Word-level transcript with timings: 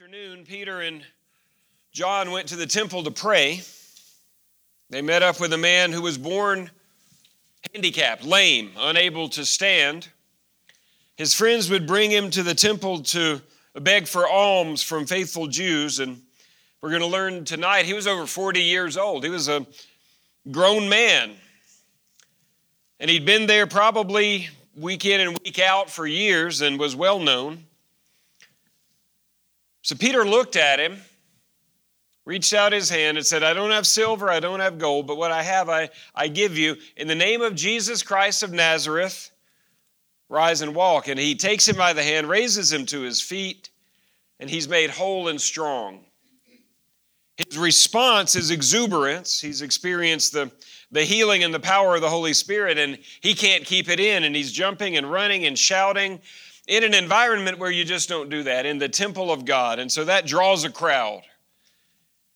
afternoon, 0.00 0.46
Peter 0.46 0.80
and 0.80 1.04
John 1.92 2.30
went 2.30 2.48
to 2.48 2.56
the 2.56 2.66
temple 2.66 3.02
to 3.02 3.10
pray. 3.10 3.60
They 4.88 5.02
met 5.02 5.22
up 5.22 5.40
with 5.40 5.52
a 5.52 5.58
man 5.58 5.92
who 5.92 6.00
was 6.00 6.16
born 6.16 6.70
handicapped, 7.74 8.24
lame, 8.24 8.70
unable 8.78 9.28
to 9.28 9.44
stand. 9.44 10.08
His 11.16 11.34
friends 11.34 11.68
would 11.68 11.86
bring 11.86 12.10
him 12.10 12.30
to 12.30 12.42
the 12.42 12.54
temple 12.54 13.02
to 13.02 13.42
beg 13.74 14.06
for 14.06 14.26
alms 14.26 14.82
from 14.82 15.04
faithful 15.04 15.48
Jews. 15.48 15.98
And 15.98 16.22
we're 16.80 16.88
going 16.88 17.02
to 17.02 17.06
learn 17.06 17.44
tonight 17.44 17.84
he 17.84 17.92
was 17.92 18.06
over 18.06 18.24
40 18.24 18.62
years 18.62 18.96
old. 18.96 19.22
He 19.22 19.28
was 19.28 19.50
a 19.50 19.66
grown 20.50 20.88
man. 20.88 21.32
And 23.00 23.10
he'd 23.10 23.26
been 23.26 23.46
there 23.46 23.66
probably 23.66 24.48
week 24.74 25.04
in 25.04 25.20
and 25.20 25.38
week 25.44 25.58
out 25.58 25.90
for 25.90 26.06
years 26.06 26.62
and 26.62 26.80
was 26.80 26.96
well 26.96 27.18
known. 27.18 27.66
So 29.90 29.96
Peter 29.96 30.24
looked 30.24 30.54
at 30.54 30.78
him, 30.78 30.98
reached 32.24 32.54
out 32.54 32.70
his 32.72 32.88
hand, 32.88 33.18
and 33.18 33.26
said, 33.26 33.42
I 33.42 33.52
don't 33.54 33.72
have 33.72 33.88
silver, 33.88 34.30
I 34.30 34.38
don't 34.38 34.60
have 34.60 34.78
gold, 34.78 35.08
but 35.08 35.16
what 35.16 35.32
I 35.32 35.42
have 35.42 35.68
I, 35.68 35.90
I 36.14 36.28
give 36.28 36.56
you. 36.56 36.76
In 36.96 37.08
the 37.08 37.16
name 37.16 37.42
of 37.42 37.56
Jesus 37.56 38.04
Christ 38.04 38.44
of 38.44 38.52
Nazareth, 38.52 39.32
rise 40.28 40.62
and 40.62 40.76
walk. 40.76 41.08
And 41.08 41.18
he 41.18 41.34
takes 41.34 41.66
him 41.66 41.74
by 41.74 41.92
the 41.92 42.04
hand, 42.04 42.28
raises 42.28 42.72
him 42.72 42.86
to 42.86 43.00
his 43.00 43.20
feet, 43.20 43.70
and 44.38 44.48
he's 44.48 44.68
made 44.68 44.90
whole 44.90 45.26
and 45.26 45.40
strong. 45.40 46.04
His 47.36 47.58
response 47.58 48.36
is 48.36 48.52
exuberance. 48.52 49.40
He's 49.40 49.60
experienced 49.60 50.32
the, 50.32 50.52
the 50.92 51.02
healing 51.02 51.42
and 51.42 51.52
the 51.52 51.58
power 51.58 51.96
of 51.96 52.00
the 52.00 52.08
Holy 52.08 52.34
Spirit, 52.34 52.78
and 52.78 52.96
he 53.22 53.34
can't 53.34 53.64
keep 53.64 53.88
it 53.88 53.98
in, 53.98 54.22
and 54.22 54.36
he's 54.36 54.52
jumping 54.52 54.96
and 54.96 55.10
running 55.10 55.46
and 55.46 55.58
shouting 55.58 56.20
in 56.70 56.84
an 56.84 56.94
environment 56.94 57.58
where 57.58 57.70
you 57.70 57.84
just 57.84 58.08
don't 58.08 58.30
do 58.30 58.44
that, 58.44 58.64
in 58.64 58.78
the 58.78 58.88
temple 58.88 59.32
of 59.32 59.44
God. 59.44 59.80
And 59.80 59.90
so 59.90 60.04
that 60.04 60.24
draws 60.24 60.62
a 60.62 60.70
crowd. 60.70 61.22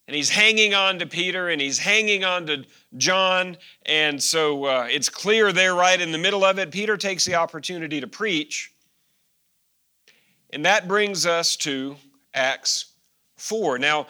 And 0.08 0.16
he's 0.16 0.28
hanging 0.28 0.74
on 0.74 0.98
to 0.98 1.06
Peter 1.06 1.48
and 1.48 1.60
he's 1.60 1.78
hanging 1.78 2.24
on 2.24 2.46
to 2.48 2.64
John. 2.96 3.56
And 3.86 4.20
so 4.20 4.64
uh, 4.64 4.88
it's 4.90 5.08
clear 5.08 5.52
there, 5.52 5.76
right 5.76 6.00
in 6.00 6.10
the 6.10 6.18
middle 6.18 6.44
of 6.44 6.58
it. 6.58 6.72
Peter 6.72 6.96
takes 6.96 7.24
the 7.24 7.36
opportunity 7.36 8.00
to 8.00 8.08
preach. 8.08 8.72
And 10.50 10.64
that 10.64 10.88
brings 10.88 11.26
us 11.26 11.54
to 11.58 11.94
Acts 12.34 12.86
4. 13.36 13.78
Now, 13.78 14.08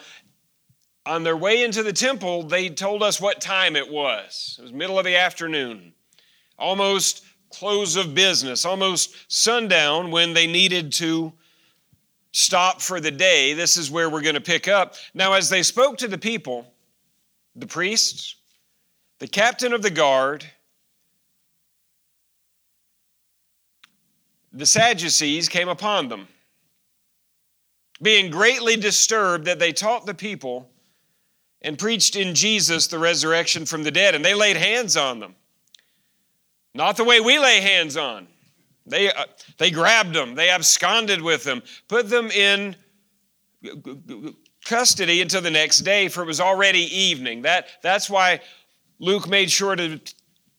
on 1.05 1.23
their 1.23 1.37
way 1.37 1.63
into 1.63 1.83
the 1.83 1.93
temple, 1.93 2.41
they 2.41 2.69
told 2.69 3.03
us 3.03 3.21
what 3.21 3.41
time 3.41 3.75
it 3.75 3.91
was. 3.91 4.55
It 4.57 4.63
was 4.63 4.73
middle 4.73 4.97
of 4.97 5.05
the 5.05 5.17
afternoon, 5.17 5.93
almost 6.57 7.24
close 7.57 7.95
of 7.95 8.13
business, 8.13 8.65
almost 8.65 9.15
sundown 9.27 10.11
when 10.11 10.33
they 10.33 10.45
needed 10.45 10.91
to 10.93 11.31
stop 12.31 12.81
for 12.81 12.99
the 12.99 13.11
day. 13.11 13.53
This 13.53 13.77
is 13.77 13.89
where 13.89 14.09
we're 14.09 14.21
going 14.21 14.35
to 14.35 14.41
pick 14.41 14.67
up. 14.67 14.95
Now, 15.13 15.33
as 15.33 15.49
they 15.49 15.63
spoke 15.63 15.97
to 15.99 16.07
the 16.07 16.17
people, 16.17 16.67
the 17.55 17.65
priests, 17.65 18.35
the 19.19 19.27
captain 19.27 19.71
of 19.71 19.81
the 19.81 19.89
guard, 19.89 20.45
the 24.51 24.65
Sadducees 24.65 25.47
came 25.47 25.69
upon 25.69 26.09
them, 26.09 26.27
being 28.01 28.29
greatly 28.29 28.75
disturbed 28.75 29.45
that 29.45 29.59
they 29.59 29.71
taught 29.71 30.05
the 30.05 30.13
people 30.13 30.69
and 31.61 31.79
preached 31.79 32.17
in 32.17 32.35
Jesus 32.35 32.87
the 32.87 32.99
resurrection 32.99 33.65
from 33.65 33.83
the 33.83 33.91
dead, 33.91 34.13
and 34.13 34.25
they 34.25 34.33
laid 34.33 34.57
hands 34.57 34.97
on 34.97 35.19
them. 35.19 35.35
Not 36.75 36.97
the 36.97 37.05
way 37.05 37.21
we 37.21 37.39
lay 37.39 37.61
hands 37.61 37.95
on. 37.95 38.27
They, 38.85 39.11
uh, 39.11 39.25
they 39.57 39.71
grabbed 39.71 40.13
them, 40.13 40.35
they 40.35 40.49
absconded 40.49 41.21
with 41.21 41.43
them, 41.43 41.63
put 41.87 42.09
them 42.09 42.29
in 42.29 42.75
custody 44.63 45.21
until 45.21 45.41
the 45.41 45.49
next 45.49 45.79
day, 45.79 46.07
for 46.07 46.21
it 46.21 46.27
was 46.27 46.41
already 46.41 46.81
evening. 46.95 47.43
That, 47.43 47.67
that's 47.81 48.09
why 48.09 48.41
Luke 48.99 49.27
made 49.27 49.49
sure 49.49 49.75
to 49.75 49.99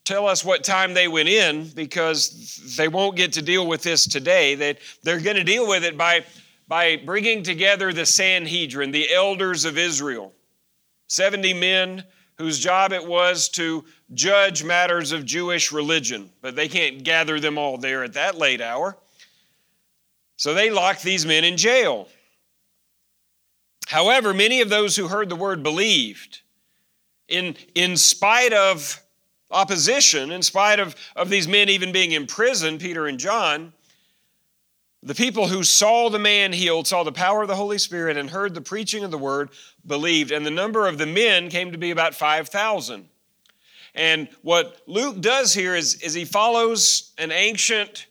tell 0.05 0.27
us 0.27 0.45
what 0.45 0.65
time 0.65 0.95
they 0.95 1.07
went 1.07 1.29
in, 1.29 1.69
because 1.75 2.75
they 2.77 2.89
won't 2.89 3.17
get 3.17 3.35
to 3.35 3.43
deal 3.43 3.67
with 3.67 3.83
this 3.83 4.07
today. 4.07 4.55
They, 4.55 4.79
they're 5.03 5.21
going 5.21 5.37
to 5.37 5.45
deal 5.45 5.69
with 5.69 5.85
it 5.85 5.99
by, 5.99 6.25
by 6.67 6.97
bringing 6.97 7.43
together 7.43 7.93
the 7.93 8.07
Sanhedrin, 8.07 8.91
the 8.91 9.13
elders 9.13 9.65
of 9.65 9.77
Israel. 9.77 10.33
70 11.09 11.55
men 11.55 12.05
whose 12.39 12.59
job 12.59 12.93
it 12.93 13.07
was 13.07 13.49
to 13.49 13.85
judge 14.15 14.63
matters 14.63 15.13
of 15.13 15.25
Jewish 15.25 15.73
religion, 15.73 16.31
but 16.43 16.55
they 16.55 16.69
can't 16.69 17.03
gather 17.03 17.41
them 17.41 17.59
all 17.59 17.79
there 17.79 18.05
at 18.05 18.13
that 18.15 18.37
late 18.37 18.61
hour. 18.61 18.97
So 20.37 20.53
they 20.53 20.71
locked 20.71 21.03
these 21.03 21.25
men 21.25 21.45
in 21.45 21.57
jail. 21.57 22.09
However, 23.87 24.35
many 24.35 24.61
of 24.61 24.69
those 24.69 24.97
who 24.97 25.09
heard 25.09 25.29
the 25.29 25.37
word 25.37 25.63
believed. 25.63 26.41
In, 27.29 27.57
in 27.75 27.97
spite 27.97 28.53
of 28.53 29.03
opposition, 29.51 30.31
in 30.31 30.43
spite 30.43 30.79
of, 30.79 30.95
of 31.15 31.31
these 31.31 31.49
men 31.49 31.69
even 31.69 31.93
being 31.93 32.13
imprisoned, 32.13 32.81
Peter 32.81 33.07
and 33.07 33.19
John, 33.19 33.73
the 35.07 35.15
people 35.15 35.47
who 35.47 35.63
saw 35.63 36.11
the 36.11 36.19
man 36.19 36.53
healed, 36.53 36.89
saw 36.89 37.05
the 37.05 37.13
power 37.13 37.43
of 37.43 37.49
the 37.49 37.55
Holy 37.55 37.79
Spirit, 37.79 38.17
and 38.17 38.29
heard 38.29 38.55
the 38.55 38.61
preaching 38.61 39.05
of 39.05 39.13
the 39.13 39.19
word, 39.19 39.51
believed. 39.87 40.33
And 40.33 40.45
the 40.45 40.51
number 40.51 40.89
of 40.89 40.99
the 40.99 41.07
men 41.07 41.49
came 41.49 41.71
to 41.71 41.79
be 41.79 41.93
about 41.93 42.13
5,000. 42.13 43.09
And 43.95 44.29
what 44.43 44.83
Luke 44.89 45.21
does 45.21 45.55
here 45.55 45.77
is, 45.77 46.03
is 46.03 46.13
he 46.13 46.25
follows 46.25 47.13
an 47.19 47.31
ancient 47.31 48.09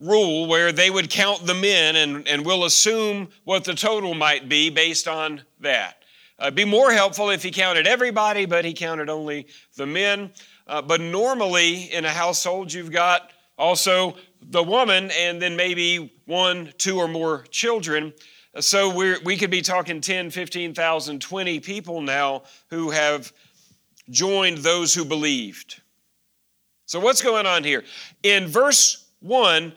rule 0.00 0.46
where 0.46 0.72
they 0.72 0.88
would 0.88 1.10
count 1.10 1.46
the 1.46 1.54
men 1.54 1.96
and, 1.96 2.26
and 2.26 2.46
we'll 2.46 2.64
assume 2.64 3.28
what 3.44 3.64
the 3.64 3.74
total 3.74 4.14
might 4.14 4.48
be 4.48 4.70
based 4.70 5.06
on 5.06 5.42
that. 5.60 6.02
Uh, 6.38 6.44
it'd 6.44 6.54
be 6.54 6.64
more 6.64 6.90
helpful 6.90 7.28
if 7.28 7.42
he 7.42 7.50
counted 7.50 7.86
everybody, 7.86 8.46
but 8.46 8.64
he 8.64 8.72
counted 8.72 9.10
only 9.10 9.46
the 9.76 9.86
men. 9.86 10.30
Uh, 10.66 10.80
but 10.80 11.02
normally 11.02 11.92
in 11.92 12.06
a 12.06 12.10
household, 12.10 12.72
you've 12.72 12.90
got 12.90 13.30
also 13.58 14.16
the 14.50 14.62
woman, 14.62 15.10
and 15.12 15.40
then 15.40 15.56
maybe 15.56 16.12
one, 16.26 16.72
two, 16.78 16.98
or 16.98 17.08
more 17.08 17.44
children. 17.50 18.12
So 18.60 18.94
we 18.94 19.18
we 19.18 19.36
could 19.36 19.50
be 19.50 19.62
talking 19.62 20.00
10, 20.00 20.30
15,000, 20.30 21.20
20 21.20 21.60
people 21.60 22.02
now 22.02 22.42
who 22.70 22.90
have 22.90 23.32
joined 24.10 24.58
those 24.58 24.94
who 24.94 25.04
believed. 25.04 25.80
So 26.86 27.00
what's 27.00 27.22
going 27.22 27.46
on 27.46 27.64
here? 27.64 27.84
In 28.22 28.46
verse 28.46 29.06
1, 29.20 29.72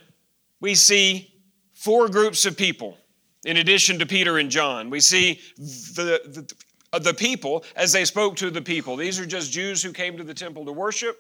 we 0.59 0.76
see 0.76 1.32
four 1.74 2.09
groups 2.09 2.46
of 2.46 2.58
people 2.58 2.97
in 3.46 3.58
addition 3.58 4.00
to 4.00 4.06
Peter 4.06 4.38
and 4.38 4.50
John. 4.50 4.90
We 4.90 5.00
see 5.00 5.40
the, 5.58 6.20
the, 6.26 6.53
uh, 6.92 7.00
the 7.00 7.14
people 7.14 7.64
as 7.76 7.94
they 7.94 8.03
spoke 8.03 8.36
to 8.38 8.50
the 8.50 8.62
people. 8.62 8.97
These 8.97 9.20
are 9.20 9.26
just 9.26 9.52
Jews 9.52 9.82
who 9.84 9.94
came 9.94 10.18
to 10.18 10.24
the 10.24 10.34
temple 10.34 10.66
to 10.66 10.72
worship, 10.74 11.18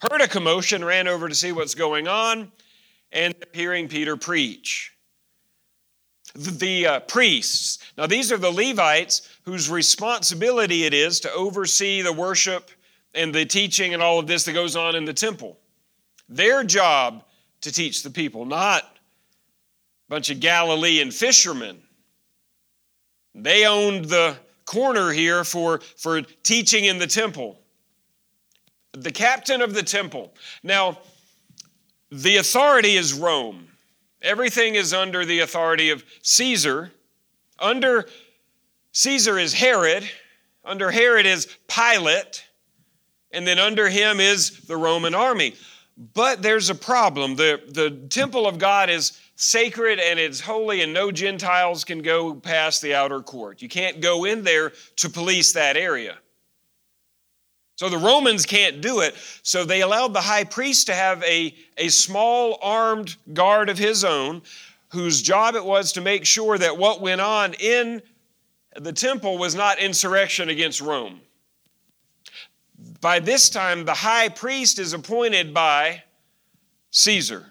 heard 0.00 0.22
a 0.22 0.26
commotion, 0.26 0.84
ran 0.84 1.06
over 1.06 1.28
to 1.28 1.34
see 1.34 1.52
what's 1.52 1.74
going 1.74 2.08
on 2.08 2.50
and 3.12 3.34
hearing 3.52 3.88
Peter 3.88 4.16
preach. 4.16 4.92
The, 6.34 6.50
the 6.50 6.86
uh, 6.86 7.00
priests, 7.00 7.78
now 7.96 8.06
these 8.06 8.30
are 8.30 8.36
the 8.36 8.50
Levites 8.50 9.28
whose 9.42 9.70
responsibility 9.70 10.84
it 10.84 10.92
is 10.92 11.20
to 11.20 11.32
oversee 11.32 12.02
the 12.02 12.12
worship 12.12 12.70
and 13.14 13.34
the 13.34 13.46
teaching 13.46 13.94
and 13.94 14.02
all 14.02 14.18
of 14.18 14.26
this 14.26 14.44
that 14.44 14.52
goes 14.52 14.76
on 14.76 14.94
in 14.94 15.04
the 15.04 15.14
temple. 15.14 15.58
Their 16.28 16.64
job 16.64 17.24
to 17.62 17.72
teach 17.72 18.02
the 18.02 18.10
people, 18.10 18.44
not 18.44 18.82
a 18.82 20.10
bunch 20.10 20.30
of 20.30 20.40
Galilean 20.40 21.10
fishermen. 21.10 21.78
They 23.34 23.66
owned 23.66 24.06
the 24.06 24.36
corner 24.64 25.10
here 25.12 25.44
for, 25.44 25.80
for 25.96 26.22
teaching 26.42 26.84
in 26.84 26.98
the 26.98 27.06
temple. 27.06 27.58
The 28.92 29.12
captain 29.12 29.62
of 29.62 29.74
the 29.74 29.82
temple. 29.82 30.34
Now, 30.62 30.98
the 32.22 32.36
authority 32.36 32.96
is 32.96 33.12
Rome. 33.12 33.68
Everything 34.22 34.74
is 34.74 34.94
under 34.94 35.24
the 35.24 35.40
authority 35.40 35.90
of 35.90 36.04
Caesar. 36.22 36.90
Under 37.58 38.06
Caesar 38.92 39.38
is 39.38 39.52
Herod. 39.52 40.08
Under 40.64 40.90
Herod 40.90 41.26
is 41.26 41.46
Pilate. 41.68 42.44
And 43.32 43.46
then 43.46 43.58
under 43.58 43.88
him 43.88 44.18
is 44.18 44.60
the 44.62 44.76
Roman 44.76 45.14
army. 45.14 45.54
But 46.14 46.42
there's 46.42 46.70
a 46.70 46.74
problem. 46.74 47.36
The, 47.36 47.60
the 47.68 47.90
temple 48.08 48.46
of 48.46 48.58
God 48.58 48.88
is 48.88 49.18
sacred 49.36 49.98
and 50.00 50.18
it's 50.18 50.40
holy, 50.40 50.80
and 50.80 50.94
no 50.94 51.12
Gentiles 51.12 51.84
can 51.84 52.00
go 52.00 52.34
past 52.34 52.80
the 52.80 52.94
outer 52.94 53.20
court. 53.20 53.60
You 53.60 53.68
can't 53.68 54.00
go 54.00 54.24
in 54.24 54.42
there 54.42 54.72
to 54.96 55.10
police 55.10 55.52
that 55.52 55.76
area. 55.76 56.16
So 57.76 57.90
the 57.90 57.98
Romans 57.98 58.46
can't 58.46 58.80
do 58.80 59.00
it, 59.00 59.14
so 59.42 59.64
they 59.64 59.82
allowed 59.82 60.14
the 60.14 60.20
high 60.22 60.44
priest 60.44 60.86
to 60.86 60.94
have 60.94 61.22
a, 61.22 61.54
a 61.76 61.88
small 61.88 62.58
armed 62.62 63.16
guard 63.34 63.68
of 63.68 63.76
his 63.76 64.02
own, 64.02 64.40
whose 64.88 65.20
job 65.20 65.54
it 65.54 65.64
was 65.64 65.92
to 65.92 66.00
make 66.00 66.24
sure 66.24 66.56
that 66.56 66.78
what 66.78 67.02
went 67.02 67.20
on 67.20 67.52
in 67.54 68.00
the 68.76 68.92
temple 68.92 69.36
was 69.36 69.54
not 69.54 69.78
insurrection 69.78 70.48
against 70.48 70.80
Rome. 70.80 71.20
By 73.02 73.20
this 73.20 73.50
time, 73.50 73.84
the 73.84 73.94
high 73.94 74.30
priest 74.30 74.78
is 74.78 74.94
appointed 74.94 75.52
by 75.52 76.02
Caesar. 76.92 77.44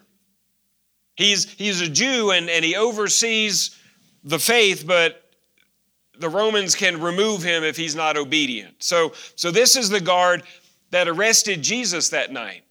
He's, 1.16 1.52
he's 1.54 1.82
a 1.82 1.90
Jew 1.90 2.32
and, 2.32 2.50
and 2.50 2.66
he 2.66 2.76
oversees 2.76 3.78
the 4.24 4.40
faith, 4.40 4.86
but 4.88 5.25
the 6.20 6.30
Romans 6.30 6.76
can 6.76 7.02
remove 7.02 7.44
him 7.44 7.64
if 7.64 7.78
he's 7.78 7.96
not 7.96 8.18
obedient. 8.18 8.84
So, 8.84 9.14
so 9.36 9.52
this 9.52 9.76
is 9.76 9.90
the 9.90 10.02
guard 10.02 10.44
that 10.92 11.08
arrested 11.08 11.62
Jesus 11.62 12.10
that 12.10 12.32
night. 12.32 12.64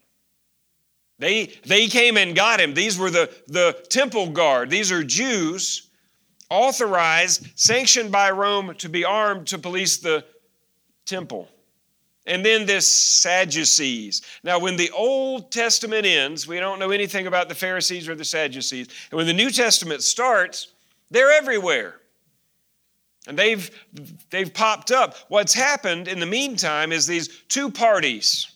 They, 1.18 1.46
they 1.64 1.86
came 1.86 2.16
and 2.16 2.34
got 2.34 2.60
him. 2.60 2.74
These 2.74 2.98
were 2.98 3.10
the, 3.10 3.30
the 3.46 3.76
temple 3.88 4.30
guard. 4.30 4.70
These 4.70 4.90
are 4.90 5.04
Jews 5.04 5.90
authorized, 6.50 7.46
sanctioned 7.54 8.10
by 8.10 8.30
Rome 8.30 8.74
to 8.78 8.88
be 8.88 9.04
armed 9.04 9.46
to 9.48 9.58
police 9.58 9.98
the 9.98 10.24
temple. 11.06 11.48
And 12.26 12.44
then 12.44 12.64
this 12.64 12.90
Sadducees. 12.90 14.22
Now, 14.42 14.58
when 14.58 14.76
the 14.76 14.90
Old 14.90 15.52
Testament 15.52 16.06
ends, 16.06 16.46
we 16.48 16.58
don't 16.58 16.78
know 16.78 16.90
anything 16.90 17.26
about 17.26 17.48
the 17.48 17.54
Pharisees 17.54 18.08
or 18.08 18.14
the 18.14 18.24
Sadducees. 18.24 18.88
And 19.10 19.16
when 19.18 19.26
the 19.26 19.34
New 19.34 19.50
Testament 19.50 20.02
starts, 20.02 20.68
they're 21.10 21.32
everywhere. 21.32 22.00
And 23.26 23.38
they've, 23.38 23.70
they've 24.30 24.52
popped 24.52 24.90
up. 24.90 25.16
What's 25.28 25.54
happened 25.54 26.08
in 26.08 26.20
the 26.20 26.26
meantime 26.26 26.92
is 26.92 27.06
these 27.06 27.28
two 27.48 27.70
parties, 27.70 28.50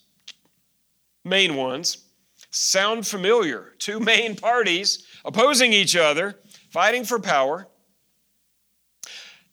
main 1.25 1.56
ones, 1.56 2.05
sound 2.50 3.06
familiar. 3.06 3.75
Two 3.79 4.00
main 4.15 4.37
parties 4.37 5.06
opposing 5.25 5.73
each 5.73 5.97
other, 5.97 6.38
fighting 6.70 7.05
for 7.05 7.19
power. 7.19 7.69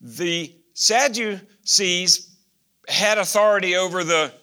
The 0.01 0.53
Sadducees 0.73 2.35
had 2.87 3.17
authority 3.17 3.75
over 3.75 4.03
the 4.03 4.33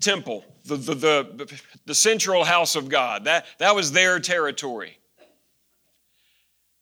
temple, 0.00 0.44
the, 0.64 0.76
the, 0.76 0.94
the, 0.94 1.60
the 1.86 1.94
central 1.94 2.44
house 2.44 2.76
of 2.76 2.88
God. 2.88 3.24
That, 3.24 3.46
that 3.58 3.74
was 3.74 3.92
their 3.92 4.20
territory. 4.20 4.98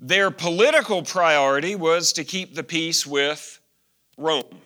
Their 0.00 0.30
political 0.30 1.02
priority 1.02 1.76
was 1.76 2.14
to 2.14 2.24
keep 2.24 2.54
the 2.54 2.62
peace 2.62 3.06
with 3.06 3.60
Rome. 4.16 4.60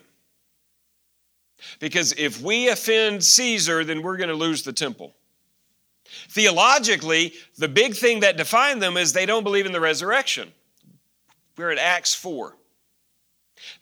Because 1.81 2.13
if 2.13 2.41
we 2.41 2.69
offend 2.69 3.25
Caesar, 3.25 3.83
then 3.83 4.03
we're 4.03 4.17
going 4.17 4.29
to 4.29 4.37
lose 4.37 4.63
the 4.63 4.73
temple. 4.73 5.15
Theologically, 6.29 7.35
the 7.59 7.67
big 7.67 7.97
thing 7.97 8.21
that 8.21 8.37
defined 8.37 8.81
them 8.81 8.97
is 8.97 9.13
they 9.13 9.27
don't 9.27 9.43
believe 9.43 9.67
in 9.67 9.73
the 9.73 9.81
resurrection. 9.81 10.53
We're 11.57 11.71
at 11.71 11.79
Acts 11.79 12.15
4. 12.15 12.55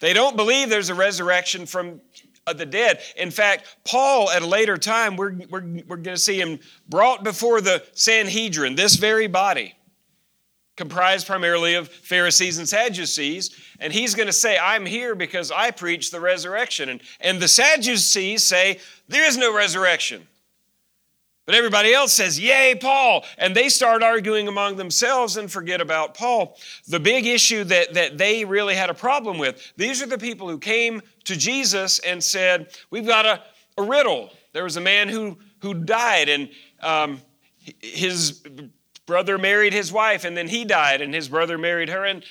They 0.01 0.15
don't 0.15 0.37
believe 0.37 0.71
there's 0.71 0.91
a 0.91 0.95
resurrection 0.95 1.67
from 1.67 2.01
uh, 2.47 2.55
the 2.55 2.67
dead. 2.67 3.01
In 3.17 3.31
fact, 3.31 3.77
Paul, 3.85 4.31
at 4.31 4.43
a 4.43 4.47
later 4.47 4.79
time, 4.79 5.17
we're, 5.17 5.35
we're, 5.51 5.83
we're 5.87 5.97
going 5.97 6.17
to 6.17 6.19
see 6.19 6.41
him 6.41 6.61
brought 6.89 7.25
before 7.25 7.61
the 7.61 7.83
Sanhedrin, 7.93 8.75
this 8.75 8.97
very 8.97 9.27
body 9.27 9.75
comprised 10.77 11.27
primarily 11.27 11.75
of 11.75 11.89
Pharisees 11.89 12.59
and 12.59 12.69
Sadducees. 12.69 13.51
And 13.79 13.93
he's 13.93 14.15
going 14.15 14.27
to 14.27 14.33
say, 14.33 14.59
I'm 14.59 14.87
here 14.87 15.15
because 15.15 15.51
I 15.51 15.71
preach 15.71 16.11
the 16.11 16.21
resurrection. 16.21 16.89
And, 16.89 17.03
and 17.21 17.41
the 17.41 17.49
Sadducees 17.49 18.45
say, 18.45 18.79
There 19.09 19.27
is 19.27 19.37
no 19.37 19.55
resurrection. 19.55 20.27
But 21.45 21.57
everybody 21.57 21.93
else 21.93 22.13
says, 22.13 22.39
Yay, 22.39 22.77
Paul. 22.81 23.25
And 23.37 23.55
they 23.55 23.69
start 23.69 24.03
arguing 24.03 24.49
among 24.49 24.77
themselves 24.77 25.37
and 25.37 25.51
forget 25.51 25.81
about 25.81 26.15
Paul. 26.15 26.57
The 26.89 27.01
big 27.01 27.27
issue 27.27 27.65
that, 27.65 27.95
that 27.95 28.17
they 28.17 28.45
really 28.45 28.75
had 28.75 28.91
a 28.91 28.95
problem 28.95 29.39
with 29.39 29.73
these 29.77 30.03
are 30.03 30.07
the 30.07 30.19
people 30.19 30.49
who 30.49 30.59
came 30.59 31.03
to 31.25 31.37
Jesus 31.37 31.99
and 32.01 32.23
said, 32.23 32.73
We've 32.91 33.07
got 33.07 33.27
a, 33.27 33.43
a 33.77 33.83
riddle. 33.83 34.31
There 34.53 34.65
was 34.65 34.77
a 34.77 34.81
man 34.83 35.09
who, 35.09 35.39
who 35.61 35.75
died, 35.75 36.29
and 36.29 36.51
um, 36.81 37.21
his 37.81 38.43
brother 39.13 39.37
married 39.37 39.75
his 39.75 39.93
wife, 39.93 40.25
and 40.25 40.35
then 40.35 40.49
he 40.49 40.65
died, 40.65 41.03
and 41.03 41.13
his 41.13 41.29
brother 41.29 41.59
married 41.59 41.91
her, 41.91 42.03
and 42.07 42.25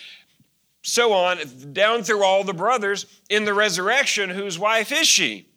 so 0.81 1.13
on, 1.13 1.37
down 1.73 2.01
through 2.01 2.23
all 2.23 2.43
the 2.43 2.55
brothers. 2.55 3.05
In 3.29 3.45
the 3.45 3.53
resurrection, 3.53 4.31
whose 4.31 4.57
wife 4.57 4.91
is 4.91 5.07
she? 5.07 5.47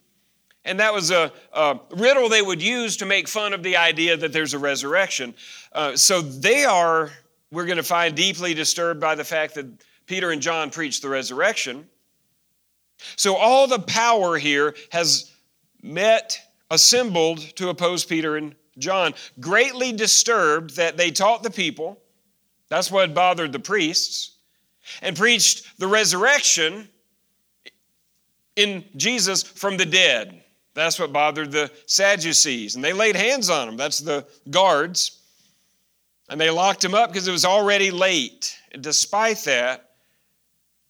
And 0.66 0.80
that 0.80 0.92
was 0.92 1.10
a, 1.10 1.32
a 1.54 1.80
riddle 1.92 2.28
they 2.28 2.42
would 2.42 2.60
use 2.60 2.98
to 2.98 3.06
make 3.06 3.26
fun 3.26 3.54
of 3.54 3.62
the 3.62 3.78
idea 3.78 4.18
that 4.18 4.34
there's 4.34 4.52
a 4.52 4.58
resurrection. 4.58 5.32
Uh, 5.72 5.96
so 5.96 6.20
they 6.20 6.66
are, 6.66 7.10
we're 7.50 7.64
going 7.64 7.78
to 7.78 7.82
find, 7.82 8.14
deeply 8.14 8.52
disturbed 8.52 9.00
by 9.00 9.14
the 9.14 9.24
fact 9.24 9.54
that 9.54 9.66
Peter 10.04 10.30
and 10.30 10.42
John 10.42 10.68
preached 10.68 11.00
the 11.00 11.08
resurrection. 11.08 11.88
So 13.16 13.34
all 13.34 13.66
the 13.66 13.78
power 13.78 14.36
here 14.36 14.74
has 14.90 15.32
met, 15.80 16.38
assembled 16.70 17.38
to 17.56 17.70
oppose 17.70 18.04
Peter 18.04 18.36
and 18.36 18.54
John, 18.78 19.14
greatly 19.40 19.92
disturbed 19.92 20.76
that 20.76 20.96
they 20.96 21.10
taught 21.10 21.42
the 21.42 21.50
people, 21.50 22.00
that's 22.68 22.90
what 22.90 23.14
bothered 23.14 23.52
the 23.52 23.58
priests, 23.58 24.32
and 25.02 25.16
preached 25.16 25.78
the 25.78 25.86
resurrection 25.86 26.88
in 28.56 28.84
Jesus 28.96 29.42
from 29.42 29.76
the 29.76 29.86
dead. 29.86 30.42
That's 30.74 30.98
what 30.98 31.12
bothered 31.12 31.52
the 31.52 31.70
Sadducees. 31.86 32.74
And 32.74 32.84
they 32.84 32.92
laid 32.92 33.16
hands 33.16 33.48
on 33.48 33.68
him, 33.68 33.76
That's 33.76 33.98
the 33.98 34.26
guards. 34.50 35.20
And 36.28 36.40
they 36.40 36.50
locked 36.50 36.84
him 36.84 36.94
up 36.94 37.10
because 37.10 37.28
it 37.28 37.32
was 37.32 37.44
already 37.44 37.90
late. 37.90 38.56
And 38.72 38.82
despite 38.82 39.38
that, 39.44 39.90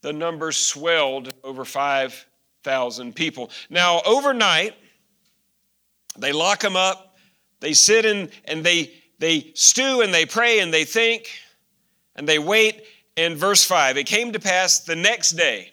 the 0.01 0.13
numbers 0.13 0.57
swelled 0.57 1.35
over 1.43 1.65
5,000 1.65 3.17
people. 3.17 3.51
Now, 3.69 4.01
overnight, 4.07 4.75
they 6.17 6.33
lock 6.33 6.63
him 6.63 6.77
up 6.77 7.14
they 7.65 7.73
sit 7.73 8.05
in 8.05 8.31
and 8.45 8.63
they, 8.63 8.93
they 9.19 9.53
stew 9.55 10.03
and 10.03 10.13
they 10.13 10.27
pray 10.27 10.61
and 10.61 10.73
they 10.73 10.85
think 10.85 11.31
and 12.15 12.29
they 12.29 12.39
wait. 12.39 12.85
In 13.17 13.37
verse 13.37 13.65
5, 13.65 13.97
it 13.97 14.05
came 14.05 14.33
to 14.33 14.41
pass 14.41 14.81
the 14.81 14.97
next 14.97 15.31
day. 15.31 15.73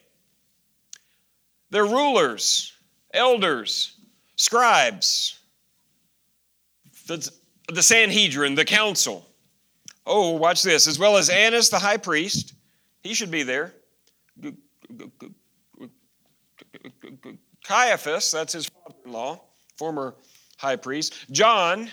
Their 1.71 1.85
rulers, 1.85 2.71
elders, 3.13 3.95
scribes, 4.35 5.39
the, 7.07 7.29
the 7.67 7.81
Sanhedrin, 7.81 8.55
the 8.55 8.63
council. 8.63 9.25
Oh, 10.05 10.31
watch 10.31 10.61
this. 10.61 10.87
As 10.87 10.99
well 10.99 11.17
as 11.17 11.29
Annas 11.29 11.69
the 11.69 11.79
high 11.79 11.97
priest, 11.97 12.53
he 13.01 13.15
should 13.15 13.31
be 13.31 13.43
there. 13.43 13.73
Caiaphas, 17.63 18.31
that's 18.31 18.53
his 18.53 18.67
father 18.67 18.95
in 19.03 19.11
law, 19.11 19.41
former 19.77 20.15
high 20.61 20.75
priest, 20.75 21.15
John, 21.31 21.89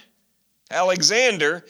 Alexander, 0.70 1.64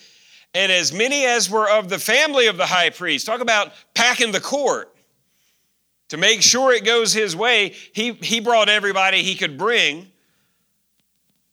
and 0.53 0.73
as 0.73 0.93
many 0.93 1.25
as 1.25 1.49
were 1.49 1.71
of 1.71 1.89
the 1.89 1.99
family 1.99 2.49
of 2.49 2.56
the 2.56 2.67
high 2.67 2.91
priest. 2.91 3.25
Talk 3.25 3.41
about 3.41 3.73
packing 3.95 4.33
the 4.33 4.41
court. 4.41 4.93
To 6.09 6.17
make 6.17 6.43
sure 6.43 6.73
it 6.73 6.85
goes 6.85 7.12
his 7.12 7.37
way, 7.37 7.75
he, 7.93 8.12
he 8.12 8.40
brought 8.40 8.69
everybody 8.69 9.23
he 9.23 9.37
could 9.37 9.59
bring, 9.59 10.11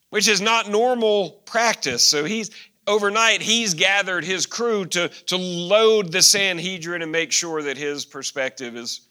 which 0.09 0.27
is 0.27 0.41
not 0.41 0.69
normal 0.69 1.41
practice. 1.45 2.03
So 2.03 2.23
he's 2.23 2.49
overnight 2.87 3.41
he's 3.41 3.73
gathered 3.73 4.23
his 4.23 4.45
crew 4.45 4.85
to, 4.85 5.09
to 5.09 5.35
load 5.35 6.11
the 6.11 6.21
Sanhedrin 6.21 7.01
and 7.01 7.11
make 7.11 7.31
sure 7.31 7.61
that 7.63 7.77
his 7.77 8.05
perspective 8.05 8.75
is 8.75 9.01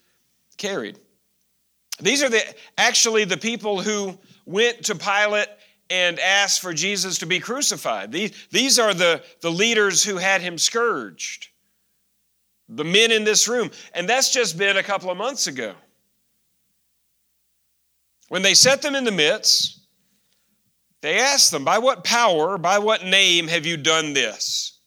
carried. 0.57 0.99
These 2.01 2.23
are 2.23 2.29
the 2.29 2.41
actually 2.77 3.23
the 3.25 3.37
people 3.37 3.81
who 3.81 4.17
went 4.45 4.85
to 4.85 4.95
Pilate 4.95 5.47
and 5.89 6.19
asked 6.19 6.61
for 6.61 6.73
Jesus 6.73 7.19
to 7.19 7.25
be 7.25 7.39
crucified. 7.39 8.11
These, 8.11 8.31
these 8.51 8.79
are 8.79 8.93
the, 8.93 9.23
the 9.41 9.51
leaders 9.51 10.03
who 10.03 10.17
had 10.17 10.41
him 10.41 10.57
scourged, 10.57 11.49
the 12.67 12.83
men 12.83 13.11
in 13.11 13.23
this 13.23 13.47
room. 13.47 13.71
And 13.93 14.09
that's 14.09 14.33
just 14.33 14.57
been 14.57 14.77
a 14.77 14.83
couple 14.83 15.11
of 15.11 15.17
months 15.17 15.47
ago. 15.47 15.73
When 18.29 18.41
they 18.41 18.55
set 18.55 18.81
them 18.81 18.95
in 18.95 19.03
the 19.03 19.11
midst, 19.11 19.81
they 21.01 21.19
asked 21.19 21.51
them, 21.51 21.63
By 21.63 21.77
what 21.77 22.03
power, 22.03 22.57
by 22.57 22.79
what 22.79 23.05
name 23.05 23.47
have 23.47 23.65
you 23.65 23.77
done 23.77 24.13
this? 24.13 24.79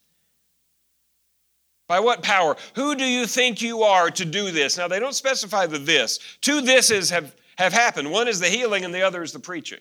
By 1.87 2.01
what 2.01 2.23
power? 2.23 2.57
Who 2.75 2.97
do 2.97 3.05
you 3.05 3.27
think 3.27 3.63
you 3.63 3.83
are 3.83 4.11
to 4.11 4.25
do 4.25 4.51
this? 4.51 4.77
Now, 4.77 4.89
they 4.89 5.01
don't 5.01 5.15
specify 5.15 5.67
the 5.67 5.79
this. 5.79 6.19
Two 6.41 6.61
thises 6.61 7.11
have, 7.11 7.35
have 7.57 7.73
happened. 7.73 8.11
One 8.11 8.29
is 8.29 8.41
the 8.41 8.49
healing, 8.49 8.85
and 8.85 8.93
the 8.93 9.03
other 9.03 9.23
is 9.23 9.33
the 9.33 9.39
preaching. 9.39 9.79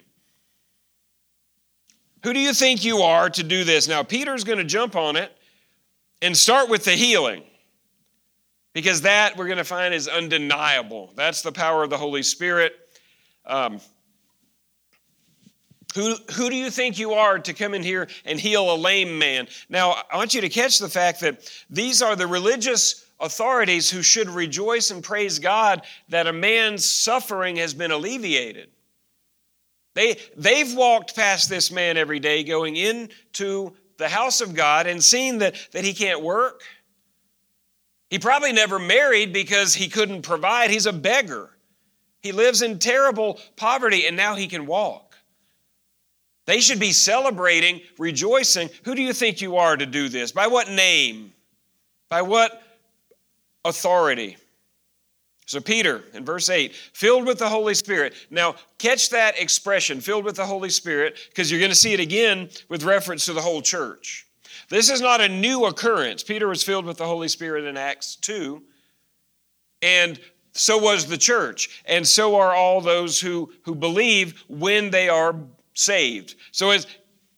Who 2.23 2.33
do 2.33 2.39
you 2.39 2.53
think 2.53 2.83
you 2.83 2.99
are 2.99 3.29
to 3.29 3.43
do 3.43 3.63
this? 3.63 3.87
Now, 3.87 4.03
Peter's 4.03 4.43
going 4.43 4.57
to 4.57 4.63
jump 4.63 4.95
on 4.95 5.15
it 5.15 5.31
and 6.21 6.35
start 6.35 6.69
with 6.69 6.83
the 6.83 6.91
healing 6.91 7.43
because 8.73 9.01
that 9.01 9.37
we're 9.37 9.45
going 9.45 9.57
to 9.57 9.63
find 9.63 9.93
is 9.93 10.07
undeniable. 10.07 11.11
That's 11.15 11.41
the 11.41 11.51
power 11.51 11.83
of 11.83 11.89
the 11.89 11.97
Holy 11.97 12.23
Spirit. 12.23 12.73
Um, 13.45 13.79
who, 15.95 16.15
who 16.33 16.49
do 16.49 16.55
you 16.55 16.69
think 16.69 16.99
you 16.99 17.13
are 17.13 17.39
to 17.39 17.53
come 17.53 17.73
in 17.73 17.81
here 17.81 18.07
and 18.25 18.39
heal 18.39 18.71
a 18.71 18.75
lame 18.75 19.17
man? 19.17 19.47
Now, 19.69 20.03
I 20.11 20.17
want 20.17 20.33
you 20.33 20.41
to 20.41 20.49
catch 20.49 20.79
the 20.79 20.89
fact 20.89 21.21
that 21.21 21.49
these 21.69 22.01
are 22.01 22.15
the 22.15 22.27
religious 22.27 23.05
authorities 23.19 23.89
who 23.89 24.03
should 24.03 24.29
rejoice 24.29 24.91
and 24.91 25.03
praise 25.03 25.39
God 25.39 25.81
that 26.09 26.27
a 26.27 26.33
man's 26.33 26.85
suffering 26.85 27.55
has 27.55 27.73
been 27.73 27.91
alleviated. 27.91 28.69
They, 29.97 30.19
they've 30.37 30.75
walked 30.75 31.15
past 31.15 31.49
this 31.49 31.71
man 31.71 31.97
every 31.97 32.19
day 32.19 32.43
going 32.43 32.75
into 32.75 33.73
the 33.97 34.07
house 34.07 34.41
of 34.41 34.53
God 34.53 34.85
and 34.85 35.03
seen 35.03 35.39
that, 35.39 35.55
that 35.71 35.83
he 35.83 35.91
can't 35.91 36.21
work, 36.21 36.61
He 38.11 38.19
probably 38.19 38.53
never 38.53 38.77
married 38.77 39.33
because 39.33 39.73
he 39.73 39.89
couldn't 39.89 40.21
provide. 40.21 40.69
He's 40.69 40.85
a 40.85 40.93
beggar. 40.93 41.49
He 42.21 42.31
lives 42.31 42.61
in 42.61 42.77
terrible 42.77 43.39
poverty 43.55 44.05
and 44.05 44.15
now 44.15 44.35
he 44.35 44.45
can 44.45 44.67
walk. 44.67 45.15
They 46.45 46.59
should 46.59 46.79
be 46.79 46.91
celebrating, 46.91 47.81
rejoicing. 47.97 48.69
Who 48.83 48.93
do 48.93 49.01
you 49.01 49.13
think 49.13 49.41
you 49.41 49.57
are 49.57 49.75
to 49.75 49.87
do 49.87 50.09
this? 50.09 50.31
By 50.31 50.45
what 50.45 50.69
name? 50.69 51.33
By 52.07 52.21
what 52.21 52.61
authority? 53.65 54.37
So, 55.47 55.61
Peter 55.61 56.03
in 56.13 56.25
verse 56.25 56.49
8, 56.49 56.75
filled 56.75 57.25
with 57.25 57.39
the 57.39 57.47
Holy 57.47 57.73
Spirit. 57.73 58.13
Now, 58.29 58.55
catch 58.79 59.09
that 59.11 59.39
expression, 59.39 60.01
filled 60.01 60.25
with 60.25 60.35
the 60.35 60.45
Holy 60.45 60.69
Spirit, 60.69 61.17
because 61.29 61.49
you're 61.49 61.61
going 61.61 61.71
to 61.71 61.75
see 61.75 61.93
it 61.93 62.01
again 62.01 62.49
with 62.67 62.83
reference 62.83 63.25
to 63.25 63.33
the 63.33 63.41
whole 63.41 63.61
church. 63.61 64.27
This 64.67 64.89
is 64.89 64.99
not 64.99 65.21
a 65.21 65.29
new 65.29 65.63
occurrence. 65.65 66.21
Peter 66.21 66.49
was 66.49 66.63
filled 66.63 66.85
with 66.85 66.97
the 66.97 67.05
Holy 67.05 67.29
Spirit 67.29 67.63
in 67.63 67.77
Acts 67.77 68.17
2, 68.17 68.61
and 69.81 70.19
so 70.51 70.77
was 70.77 71.05
the 71.05 71.17
church, 71.17 71.81
and 71.85 72.05
so 72.05 72.35
are 72.35 72.53
all 72.53 72.81
those 72.81 73.21
who, 73.21 73.53
who 73.63 73.73
believe 73.73 74.43
when 74.49 74.89
they 74.89 75.07
are 75.07 75.33
saved. 75.73 76.35
So 76.51 76.71
it's, 76.71 76.87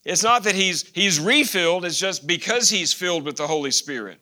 it's 0.03 0.23
not 0.23 0.41
that 0.45 0.55
he's, 0.55 0.89
he's 0.95 1.19
refilled, 1.19 1.85
it's 1.85 1.99
just 1.99 2.25
because 2.25 2.71
he's 2.71 2.91
filled 2.91 3.23
with 3.23 3.35
the 3.35 3.45
Holy 3.45 3.69
Spirit. 3.69 4.19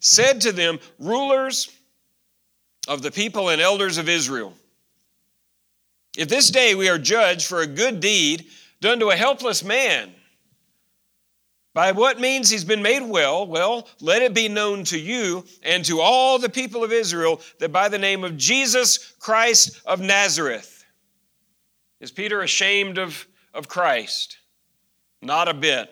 Said 0.00 0.40
to 0.42 0.52
them, 0.52 0.78
rulers 0.98 1.77
of 2.88 3.02
the 3.02 3.12
people 3.12 3.50
and 3.50 3.60
elders 3.60 3.98
of 3.98 4.08
Israel, 4.08 4.52
if 6.16 6.28
this 6.28 6.50
day 6.50 6.74
we 6.74 6.88
are 6.88 6.98
judged 6.98 7.46
for 7.46 7.60
a 7.60 7.66
good 7.66 8.00
deed 8.00 8.46
done 8.80 8.98
to 8.98 9.10
a 9.10 9.16
helpless 9.16 9.62
man, 9.62 10.12
by 11.74 11.92
what 11.92 12.18
means 12.18 12.50
he's 12.50 12.64
been 12.64 12.82
made 12.82 13.02
well, 13.02 13.46
well, 13.46 13.86
let 14.00 14.22
it 14.22 14.34
be 14.34 14.48
known 14.48 14.82
to 14.84 14.98
you 14.98 15.44
and 15.62 15.84
to 15.84 16.00
all 16.00 16.40
the 16.40 16.48
people 16.48 16.82
of 16.82 16.92
Israel 16.92 17.40
that 17.60 17.70
by 17.70 17.88
the 17.88 17.98
name 17.98 18.24
of 18.24 18.36
Jesus 18.36 19.14
Christ 19.20 19.80
of 19.86 20.00
Nazareth, 20.00 20.84
is 22.00 22.10
Peter 22.10 22.40
ashamed 22.42 22.98
of, 22.98 23.28
of 23.54 23.68
Christ? 23.68 24.38
Not 25.22 25.46
a 25.46 25.54
bit. 25.54 25.88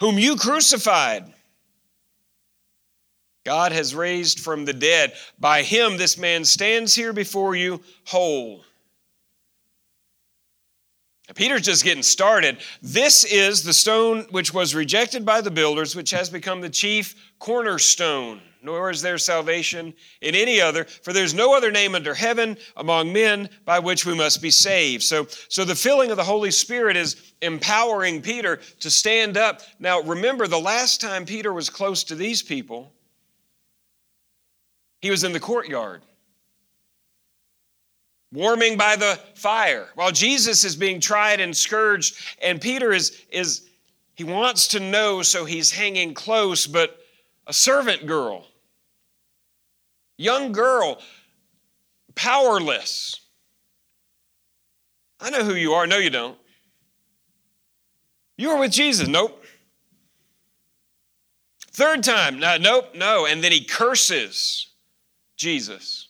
Whom 0.00 0.18
you 0.18 0.36
crucified. 0.36 1.32
God 3.44 3.72
has 3.72 3.94
raised 3.94 4.40
from 4.40 4.64
the 4.64 4.72
dead. 4.72 5.12
By 5.38 5.62
him, 5.62 5.96
this 5.96 6.16
man 6.16 6.44
stands 6.44 6.94
here 6.94 7.12
before 7.12 7.56
you 7.56 7.80
whole. 8.04 8.64
Peter's 11.34 11.62
just 11.62 11.84
getting 11.84 12.02
started. 12.02 12.58
This 12.82 13.24
is 13.24 13.62
the 13.62 13.72
stone 13.72 14.26
which 14.30 14.52
was 14.52 14.74
rejected 14.74 15.24
by 15.24 15.40
the 15.40 15.50
builders, 15.50 15.96
which 15.96 16.10
has 16.10 16.28
become 16.28 16.60
the 16.60 16.70
chief 16.70 17.14
cornerstone. 17.38 18.40
Nor 18.64 18.90
is 18.90 19.02
there 19.02 19.18
salvation 19.18 19.92
in 20.20 20.36
any 20.36 20.60
other, 20.60 20.84
for 20.84 21.12
there's 21.12 21.34
no 21.34 21.56
other 21.56 21.72
name 21.72 21.96
under 21.96 22.14
heaven 22.14 22.56
among 22.76 23.12
men 23.12 23.48
by 23.64 23.80
which 23.80 24.06
we 24.06 24.14
must 24.14 24.40
be 24.40 24.52
saved. 24.52 25.02
So, 25.02 25.26
so 25.48 25.64
the 25.64 25.74
filling 25.74 26.12
of 26.12 26.16
the 26.16 26.22
Holy 26.22 26.52
Spirit 26.52 26.96
is 26.96 27.32
empowering 27.40 28.22
Peter 28.22 28.60
to 28.78 28.88
stand 28.90 29.36
up. 29.36 29.62
Now, 29.80 30.00
remember, 30.02 30.46
the 30.46 30.60
last 30.60 31.00
time 31.00 31.24
Peter 31.24 31.52
was 31.52 31.70
close 31.70 32.04
to 32.04 32.14
these 32.14 32.40
people, 32.40 32.92
he 35.02 35.10
was 35.10 35.24
in 35.24 35.32
the 35.32 35.40
courtyard 35.40 36.02
warming 38.32 38.78
by 38.78 38.96
the 38.96 39.18
fire. 39.34 39.88
While 39.94 40.10
Jesus 40.10 40.64
is 40.64 40.74
being 40.74 41.00
tried 41.00 41.40
and 41.40 41.54
scourged 41.54 42.16
and 42.40 42.60
Peter 42.60 42.92
is 42.92 43.22
is 43.30 43.68
he 44.14 44.24
wants 44.24 44.68
to 44.68 44.80
know 44.80 45.22
so 45.22 45.44
he's 45.44 45.70
hanging 45.70 46.14
close 46.14 46.66
but 46.66 46.98
a 47.46 47.52
servant 47.52 48.06
girl 48.06 48.46
young 50.16 50.52
girl 50.52 51.00
powerless. 52.14 53.20
I 55.20 55.30
know 55.30 55.44
who 55.44 55.54
you 55.54 55.72
are. 55.72 55.86
No 55.86 55.98
you 55.98 56.10
don't. 56.10 56.38
You 58.36 58.48
were 58.48 58.58
with 58.58 58.72
Jesus. 58.72 59.06
Nope. 59.06 59.44
Third 61.70 62.02
time. 62.02 62.40
No 62.40 62.56
nope 62.56 62.94
no. 62.94 63.26
And 63.26 63.42
then 63.42 63.52
he 63.52 63.64
curses 63.64 64.71
Jesus 65.42 66.08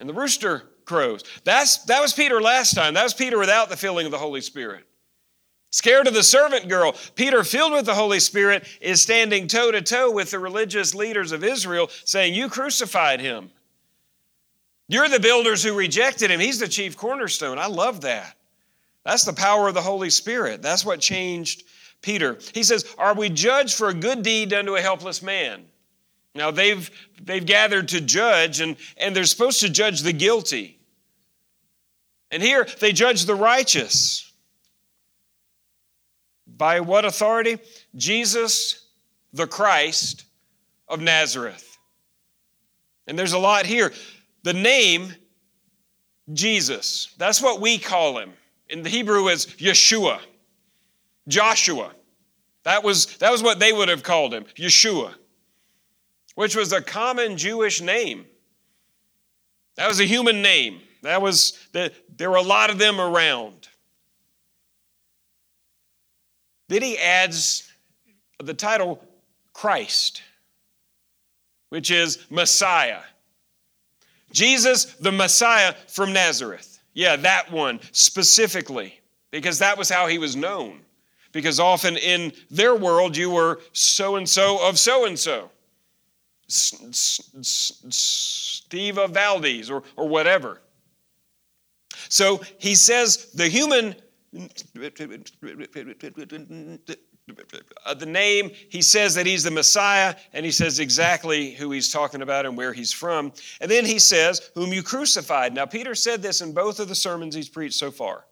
and 0.00 0.08
the 0.08 0.14
rooster 0.14 0.62
crows. 0.84 1.22
That's, 1.44 1.78
that 1.84 2.00
was 2.00 2.12
Peter 2.12 2.40
last 2.40 2.74
time. 2.74 2.94
That 2.94 3.02
was 3.02 3.14
Peter 3.14 3.38
without 3.38 3.68
the 3.68 3.76
filling 3.76 4.06
of 4.06 4.12
the 4.12 4.18
Holy 4.18 4.40
Spirit. 4.40 4.84
Scared 5.70 6.06
of 6.06 6.14
the 6.14 6.22
servant 6.22 6.68
girl, 6.68 6.94
Peter, 7.16 7.42
filled 7.42 7.72
with 7.72 7.86
the 7.86 7.94
Holy 7.94 8.20
Spirit, 8.20 8.66
is 8.80 9.02
standing 9.02 9.48
toe 9.48 9.70
to 9.72 9.82
toe 9.82 10.10
with 10.10 10.30
the 10.30 10.38
religious 10.38 10.94
leaders 10.94 11.32
of 11.32 11.44
Israel, 11.44 11.90
saying, 12.04 12.34
You 12.34 12.48
crucified 12.48 13.20
him. 13.20 13.50
You're 14.88 15.08
the 15.08 15.20
builders 15.20 15.64
who 15.64 15.76
rejected 15.76 16.30
him. 16.30 16.38
He's 16.38 16.60
the 16.60 16.68
chief 16.68 16.96
cornerstone. 16.96 17.58
I 17.58 17.66
love 17.66 18.02
that. 18.02 18.36
That's 19.04 19.24
the 19.24 19.32
power 19.32 19.68
of 19.68 19.74
the 19.74 19.82
Holy 19.82 20.10
Spirit. 20.10 20.62
That's 20.62 20.84
what 20.84 21.00
changed 21.00 21.64
Peter. 22.00 22.38
He 22.54 22.62
says, 22.62 22.94
Are 22.96 23.14
we 23.14 23.28
judged 23.28 23.76
for 23.76 23.88
a 23.88 23.94
good 23.94 24.22
deed 24.22 24.50
done 24.50 24.66
to 24.66 24.76
a 24.76 24.80
helpless 24.80 25.20
man? 25.20 25.64
Now 26.36 26.50
they've 26.50 26.90
they've 27.22 27.44
gathered 27.44 27.88
to 27.88 28.00
judge 28.00 28.60
and, 28.60 28.76
and 28.96 29.16
they're 29.16 29.24
supposed 29.24 29.60
to 29.60 29.70
judge 29.70 30.02
the 30.02 30.12
guilty. 30.12 30.78
And 32.30 32.42
here 32.42 32.66
they 32.80 32.92
judge 32.92 33.24
the 33.24 33.34
righteous. 33.34 34.30
By 36.46 36.80
what 36.80 37.04
authority? 37.04 37.58
Jesus 37.94 38.86
the 39.32 39.46
Christ 39.46 40.24
of 40.88 41.00
Nazareth. 41.00 41.78
And 43.06 43.18
there's 43.18 43.34
a 43.34 43.38
lot 43.38 43.66
here. 43.66 43.92
The 44.42 44.54
name 44.54 45.14
Jesus, 46.32 47.14
that's 47.18 47.42
what 47.42 47.60
we 47.60 47.78
call 47.78 48.18
him. 48.18 48.32
In 48.68 48.82
the 48.82 48.88
Hebrew 48.88 49.28
is 49.28 49.46
Yeshua. 49.46 50.18
Joshua. 51.28 51.92
That 52.64 52.82
was, 52.82 53.16
that 53.18 53.30
was 53.30 53.42
what 53.42 53.60
they 53.60 53.72
would 53.72 53.88
have 53.88 54.02
called 54.02 54.34
him, 54.34 54.44
Yeshua 54.56 55.14
which 56.36 56.54
was 56.54 56.72
a 56.72 56.80
common 56.80 57.36
Jewish 57.36 57.80
name. 57.80 58.26
That 59.74 59.88
was 59.88 59.98
a 60.00 60.04
human 60.04 60.42
name. 60.42 60.80
That 61.02 61.20
was 61.20 61.58
the, 61.72 61.92
there 62.16 62.30
were 62.30 62.36
a 62.36 62.42
lot 62.42 62.70
of 62.70 62.78
them 62.78 63.00
around. 63.00 63.68
Then 66.68 66.82
he 66.82 66.98
adds 66.98 67.70
the 68.42 68.54
title 68.54 69.02
Christ, 69.52 70.22
which 71.70 71.90
is 71.90 72.18
Messiah. 72.30 73.00
Jesus, 74.32 74.84
the 75.00 75.12
Messiah 75.12 75.74
from 75.88 76.12
Nazareth. 76.12 76.80
Yeah, 76.92 77.16
that 77.16 77.50
one 77.50 77.80
specifically, 77.92 79.00
because 79.30 79.58
that 79.60 79.78
was 79.78 79.88
how 79.88 80.06
he 80.06 80.18
was 80.18 80.36
known. 80.36 80.80
Because 81.32 81.60
often 81.60 81.96
in 81.96 82.32
their 82.50 82.74
world, 82.74 83.16
you 83.16 83.30
were 83.30 83.60
so 83.72 84.16
and 84.16 84.28
so 84.28 84.58
of 84.66 84.78
so 84.78 85.06
and 85.06 85.18
so. 85.18 85.50
Steve 87.88 88.98
Valdez 89.10 89.70
or, 89.70 89.82
or 89.96 90.08
whatever. 90.08 90.60
So 92.08 92.40
he 92.58 92.74
says 92.74 93.32
the 93.32 93.48
human, 93.48 93.96
uh, 97.84 97.94
the 97.94 98.06
name, 98.06 98.50
he 98.68 98.82
says 98.82 99.14
that 99.16 99.26
he's 99.26 99.42
the 99.42 99.50
Messiah, 99.50 100.14
and 100.32 100.46
he 100.46 100.52
says 100.52 100.78
exactly 100.78 101.52
who 101.52 101.72
he's 101.72 101.90
talking 101.90 102.22
about 102.22 102.46
and 102.46 102.56
where 102.56 102.72
he's 102.72 102.92
from. 102.92 103.32
And 103.60 103.68
then 103.70 103.84
he 103.84 103.98
says, 103.98 104.50
Whom 104.54 104.72
you 104.72 104.82
crucified. 104.82 105.52
Now, 105.52 105.66
Peter 105.66 105.94
said 105.96 106.22
this 106.22 106.40
in 106.40 106.54
both 106.54 106.78
of 106.78 106.88
the 106.88 106.94
sermons 106.94 107.34
he's 107.34 107.48
preached 107.48 107.78
so 107.78 107.90
far. 107.90 108.24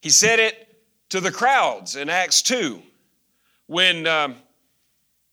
He 0.00 0.10
said 0.10 0.38
it 0.38 0.84
to 1.08 1.20
the 1.20 1.32
crowds 1.32 1.96
in 1.96 2.08
Acts 2.08 2.42
2 2.42 2.80
when. 3.66 4.06
Um, 4.06 4.36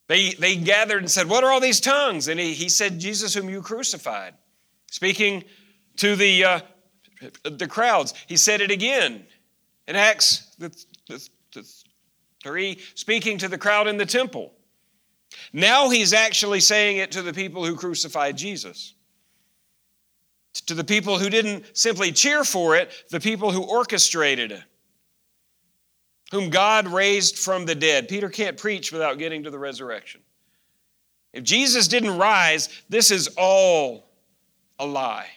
they, 0.08 0.34
they 0.34 0.56
gathered 0.56 1.00
and 1.00 1.10
said, 1.10 1.28
What 1.28 1.44
are 1.44 1.52
all 1.52 1.60
these 1.60 1.82
tongues? 1.82 2.28
And 2.28 2.40
he, 2.40 2.54
he 2.54 2.70
said, 2.70 3.00
Jesus, 3.00 3.34
whom 3.34 3.50
you 3.50 3.62
crucified. 3.62 4.36
Speaking 4.92 5.44
to 5.98 6.16
the, 6.16 6.44
uh, 6.44 6.60
the 7.44 7.68
crowds. 7.68 8.14
He 8.28 8.38
said 8.38 8.62
it 8.62 8.72
again 8.72 9.26
in 9.88 9.96
Acts 9.96 10.56
the, 10.60 10.70
the, 11.08 11.28
the 11.54 11.68
3, 12.44 12.80
speaking 12.94 13.38
to 13.40 13.48
the 13.48 13.58
crowd 13.58 13.88
in 13.88 13.98
the 13.98 14.06
temple. 14.06 14.54
Now 15.52 15.90
he's 15.90 16.14
actually 16.14 16.60
saying 16.60 16.98
it 16.98 17.12
to 17.14 17.22
the 17.22 17.34
people 17.34 17.66
who 17.66 17.76
crucified 17.76 18.38
Jesus. 18.38 18.94
To 20.68 20.74
the 20.74 20.84
people 20.84 21.20
who 21.20 21.30
didn't 21.30 21.76
simply 21.76 22.12
cheer 22.12 22.44
for 22.44 22.76
it, 22.76 22.92
the 23.10 23.20
people 23.20 23.52
who 23.52 23.64
orchestrated 23.64 24.52
it 24.52 24.64
whom 26.32 26.50
God 26.50 26.88
raised 26.88 27.38
from 27.38 27.66
the 27.66 27.76
dead. 27.76 28.08
Peter 28.08 28.30
can't 28.30 28.58
preach 28.58 28.92
without 28.92 29.18
getting 29.18 29.44
to 29.44 29.50
the 29.50 29.60
resurrection. 29.60 30.22
If 31.34 31.44
Jesus 31.44 31.88
didn't 31.88 32.18
rise, 32.18 32.70
this 32.90 33.12
is 33.12 33.28
all 33.38 34.10
a 34.80 34.86
lie. 34.86 35.28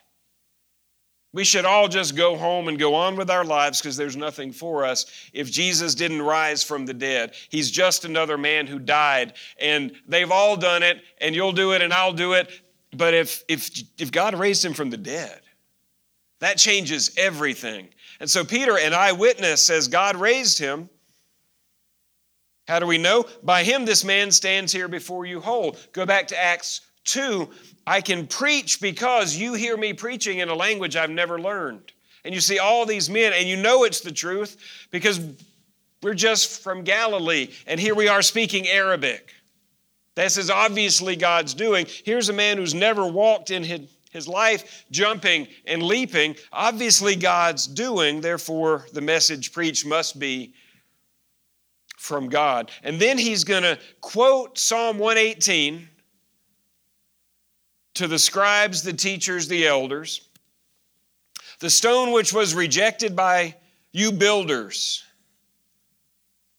We 1.33 1.45
should 1.45 1.67
all 1.67 1.89
just 1.89 2.17
go 2.17 2.37
home 2.37 2.69
and 2.69 2.79
go 2.79 2.95
on 2.95 3.17
with 3.17 3.31
our 3.31 3.45
lives 3.45 3.81
because 3.81 3.97
there's 3.97 4.17
nothing 4.17 4.51
for 4.51 4.85
us 4.87 5.07
if 5.35 5.51
Jesus 5.51 5.95
didn't 5.95 6.23
rise 6.23 6.65
from 6.65 6.87
the 6.87 6.95
dead. 6.95 7.35
He's 7.51 7.71
just 7.71 8.05
another 8.07 8.39
man 8.39 8.67
who 8.67 8.79
died, 8.79 9.35
and 9.61 9.93
they've 10.07 10.33
all 10.33 10.57
done 10.57 10.83
it, 10.83 11.03
and 11.21 11.35
you'll 11.35 11.53
do 11.53 11.73
it, 11.73 11.83
and 11.83 11.93
I'll 11.93 12.15
do 12.15 12.33
it. 12.33 12.51
But 12.97 13.13
if, 13.13 13.45
if, 13.47 13.71
if 13.99 14.11
God 14.11 14.35
raised 14.35 14.65
him 14.65 14.73
from 14.73 14.89
the 14.89 14.97
dead, 14.97 15.41
that 16.41 16.57
changes 16.57 17.11
everything. 17.19 17.89
And 18.21 18.29
so 18.29 18.45
Peter, 18.45 18.77
an 18.79 18.95
eyewitness, 18.95 19.63
says 19.63 19.89
God 19.89 20.17
raised 20.17 20.59
him. 20.59 20.89
How 22.67 22.79
do 22.79 22.87
we 22.87 22.99
know? 22.99 23.27
By 23.43 23.65
him, 23.65 23.85
this 23.85 24.05
man 24.05 24.31
stands 24.31 24.73
here 24.73 24.89
before 24.89 25.25
you 25.25 25.41
whole. 25.41 25.77
Go 25.93 26.05
back 26.05 26.29
to 26.29 26.39
Acts 26.39 26.83
2. 27.05 27.49
I 27.87 28.01
can 28.01 28.27
preach 28.27 28.81
because 28.81 29.37
you 29.37 29.55
hear 29.55 29.77
me 29.77 29.95
preaching 29.95 30.39
in 30.39 30.49
a 30.49 30.55
language 30.55 30.95
I've 30.97 31.11
never 31.11 31.41
learned. 31.41 31.93
And 32.25 32.35
you 32.35 32.41
see 32.41 32.59
all 32.59 32.85
these 32.85 33.09
men, 33.09 33.33
and 33.33 33.49
you 33.49 33.57
know 33.57 33.85
it's 33.85 34.01
the 34.01 34.13
truth 34.13 34.89
because 34.91 35.21
we're 36.03 36.15
just 36.15 36.63
from 36.63 36.83
Galilee, 36.83 37.49
and 37.67 37.81
here 37.81 37.95
we 37.95 38.09
are 38.09 38.23
speaking 38.23 38.69
Arabic. 38.69 39.33
This 40.15 40.37
is 40.37 40.51
obviously 40.51 41.17
God's 41.17 41.55
doing. 41.55 41.87
Here's 42.05 42.29
a 42.29 42.33
man 42.33 42.57
who's 42.57 42.75
never 42.75 43.07
walked 43.07 43.51
in 43.51 43.63
his 44.11 44.29
life 44.29 44.85
jumping 44.91 45.49
and 45.67 45.83
leaping. 45.83 46.37
Obviously, 46.53 47.17
God's 47.17 47.67
doing, 47.67 48.21
therefore, 48.21 48.87
the 48.93 49.01
message 49.01 49.53
preached 49.53 49.87
must 49.87 50.19
be 50.19 50.55
from 51.97 52.29
God. 52.29 52.71
And 52.83 53.01
then 53.01 53.19
he's 53.19 53.45
going 53.45 53.65
to 53.65 53.79
quote 54.01 54.59
Psalm 54.59 54.99
118 54.99 55.89
to 57.95 58.07
the 58.07 58.19
scribes, 58.19 58.83
the 58.83 58.93
teachers, 58.93 59.49
the 59.49 59.67
elders. 59.67 60.29
The 61.61 61.71
stone 61.71 62.13
which 62.13 62.33
was 62.33 62.55
rejected 62.55 63.17
by 63.17 63.57
you 63.93 64.13
builders. 64.13 65.05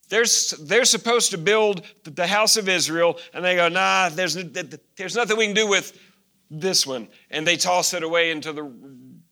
They're, 0.10 0.26
they're 0.62 0.86
supposed 0.86 1.32
to 1.32 1.38
build 1.38 1.86
the 2.04 2.28
house 2.28 2.58
of 2.58 2.68
Israel, 2.68 3.18
and 3.34 3.46
they 3.46 3.56
go, 3.56 3.70
nah, 3.70 4.10
there's, 4.10 4.34
there's 4.98 5.16
nothing 5.16 5.38
we 5.38 5.46
can 5.46 5.56
do 5.56 5.68
with 5.68 5.98
this 6.50 6.86
one. 6.86 7.08
And 7.30 7.46
they 7.46 7.58
toss 7.58 7.94
it 7.94 8.04
away 8.04 8.32
into 8.32 8.54
the 8.54 8.72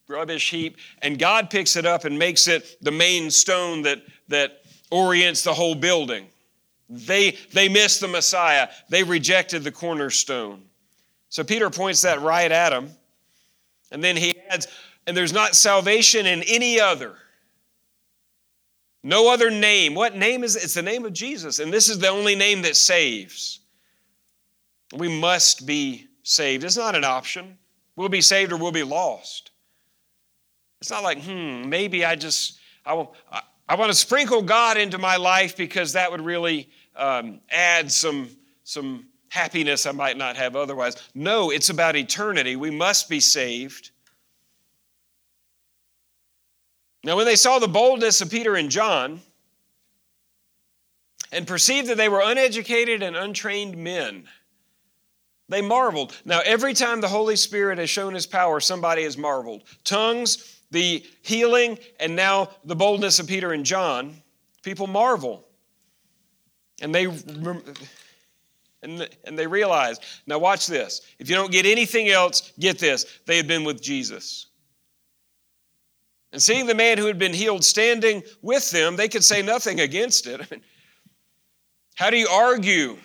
rubbish 0.07 0.49
heap, 0.49 0.77
and 1.01 1.19
God 1.19 1.49
picks 1.49 1.75
it 1.75 1.85
up 1.85 2.05
and 2.05 2.17
makes 2.17 2.47
it 2.47 2.77
the 2.81 2.91
main 2.91 3.29
stone 3.29 3.81
that, 3.83 4.01
that 4.29 4.61
orients 4.89 5.43
the 5.43 5.53
whole 5.53 5.75
building. 5.75 6.27
They, 6.89 7.37
they 7.51 7.67
missed 7.67 7.99
the 7.99 8.07
Messiah, 8.07 8.69
they 8.89 9.03
rejected 9.03 9.63
the 9.63 9.71
cornerstone. 9.71 10.63
So 11.29 11.43
Peter 11.43 11.69
points 11.69 12.01
that 12.03 12.21
right 12.21 12.51
at 12.51 12.71
him. 12.71 12.89
And 13.91 14.03
then 14.03 14.15
he 14.15 14.37
adds, 14.49 14.67
and 15.05 15.15
there's 15.15 15.33
not 15.33 15.55
salvation 15.55 16.25
in 16.25 16.43
any 16.43 16.79
other. 16.79 17.15
No 19.03 19.31
other 19.31 19.49
name. 19.49 19.93
What 19.93 20.15
name 20.15 20.43
is 20.43 20.55
it? 20.55 20.63
It's 20.63 20.73
the 20.73 20.81
name 20.81 21.05
of 21.05 21.13
Jesus. 21.13 21.59
And 21.59 21.71
this 21.71 21.89
is 21.89 21.99
the 21.99 22.09
only 22.09 22.35
name 22.35 22.61
that 22.63 22.75
saves. 22.75 23.59
We 24.95 25.07
must 25.07 25.65
be 25.65 26.06
saved. 26.27 26.63
It's 26.63 26.77
not 26.77 26.95
an 26.95 27.03
option. 27.03 27.57
We'll 27.95 28.09
be 28.09 28.21
saved 28.21 28.51
or 28.51 28.57
we'll 28.57 28.71
be 28.71 28.83
lost. 28.83 29.51
It's 30.81 30.91
not 30.91 31.03
like, 31.03 31.23
hmm, 31.23 31.67
maybe 31.67 32.05
I 32.05 32.15
just, 32.15 32.59
I, 32.85 32.93
will, 32.93 33.15
I, 33.31 33.41
I 33.67 33.75
want 33.75 33.91
to 33.91 33.97
sprinkle 33.97 34.41
God 34.41 34.77
into 34.77 34.97
my 34.97 35.15
life 35.15 35.57
because 35.57 35.93
that 35.93 36.11
would 36.11 36.21
really 36.21 36.69
um, 36.95 37.41
add 37.49 37.91
some, 37.91 38.29
some 38.63 39.07
happiness 39.29 39.85
I 39.85 39.91
might 39.91 40.17
not 40.17 40.35
have 40.37 40.55
otherwise. 40.55 40.95
No, 41.15 41.49
it's 41.49 41.69
about 41.69 41.95
eternity. 41.95 42.55
We 42.55 42.71
must 42.71 43.09
be 43.09 43.19
saved. 43.19 43.91
Now, 47.03 47.15
when 47.15 47.25
they 47.25 47.35
saw 47.35 47.57
the 47.57 47.67
boldness 47.67 48.21
of 48.21 48.29
Peter 48.29 48.55
and 48.55 48.69
John 48.69 49.21
and 51.31 51.47
perceived 51.47 51.87
that 51.87 51.97
they 51.97 52.09
were 52.09 52.21
uneducated 52.23 53.01
and 53.01 53.15
untrained 53.15 53.77
men, 53.77 54.27
they 55.49 55.61
marveled. 55.61 56.15
Now, 56.25 56.41
every 56.43 56.73
time 56.73 57.01
the 57.01 57.07
Holy 57.07 57.35
Spirit 57.35 57.77
has 57.77 57.89
shown 57.89 58.13
his 58.13 58.27
power, 58.27 58.59
somebody 58.59 59.03
has 59.03 59.17
marveled. 59.17 59.63
Tongues, 59.83 60.61
the 60.71 61.05
healing, 61.21 61.79
and 61.99 62.15
now 62.15 62.49
the 62.65 62.75
boldness 62.75 63.19
of 63.19 63.27
Peter 63.27 63.53
and 63.53 63.65
John, 63.65 64.21
people 64.63 64.87
marvel. 64.87 65.45
And 66.81 66.93
they 66.93 67.07
and, 68.83 69.09
and 69.23 69.39
they 69.39 69.47
realized, 69.47 70.03
now 70.27 70.37
watch 70.37 70.67
this. 70.67 71.01
If 71.17 71.29
you 71.29 71.35
don't 71.35 71.51
get 71.51 71.65
anything 71.65 72.09
else, 72.09 72.51
get 72.59 72.77
this. 72.77 73.05
They 73.25 73.37
had 73.37 73.47
been 73.47 73.63
with 73.63 73.81
Jesus. 73.81 74.47
And 76.31 76.41
seeing 76.41 76.67
the 76.67 76.75
man 76.75 76.97
who 76.97 77.07
had 77.07 77.17
been 77.17 77.33
healed 77.33 77.63
standing 77.63 78.21
with 78.41 78.69
them, 78.69 78.95
they 78.95 79.07
could 79.07 79.23
say 79.23 79.41
nothing 79.41 79.79
against 79.79 80.27
it. 80.27 80.41
I 80.41 80.47
mean, 80.51 80.61
how 81.95 82.09
do 82.09 82.17
you 82.17 82.27
argue 82.27 82.97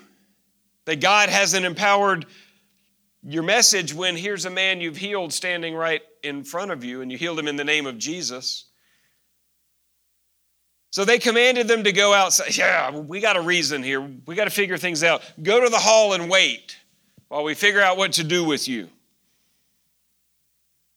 that 0.84 1.00
God 1.00 1.28
hasn't 1.28 1.64
empowered 1.64 2.26
your 3.22 3.42
message 3.42 3.94
when 3.94 4.16
here's 4.16 4.44
a 4.44 4.50
man 4.50 4.80
you've 4.80 4.96
healed 4.96 5.32
standing 5.32 5.74
right 5.74 6.02
in 6.22 6.42
front 6.44 6.70
of 6.70 6.82
you 6.82 7.00
and 7.00 7.10
you 7.10 7.18
healed 7.18 7.38
him 7.38 7.48
in 7.48 7.56
the 7.56 7.64
name 7.64 7.86
of 7.86 7.98
Jesus? 7.98 8.66
So 10.90 11.06
they 11.06 11.18
commanded 11.18 11.68
them 11.68 11.84
to 11.84 11.92
go 11.92 12.12
outside. 12.12 12.56
Yeah, 12.56 12.90
we 12.90 13.20
got 13.20 13.36
a 13.36 13.40
reason 13.40 13.82
here. 13.82 14.06
We 14.26 14.34
got 14.34 14.44
to 14.44 14.50
figure 14.50 14.76
things 14.76 15.02
out. 15.02 15.22
Go 15.42 15.62
to 15.62 15.70
the 15.70 15.78
hall 15.78 16.12
and 16.12 16.28
wait 16.28 16.76
while 17.28 17.44
we 17.44 17.54
figure 17.54 17.80
out 17.80 17.96
what 17.96 18.12
to 18.14 18.24
do 18.24 18.44
with 18.44 18.68
you. 18.68 18.88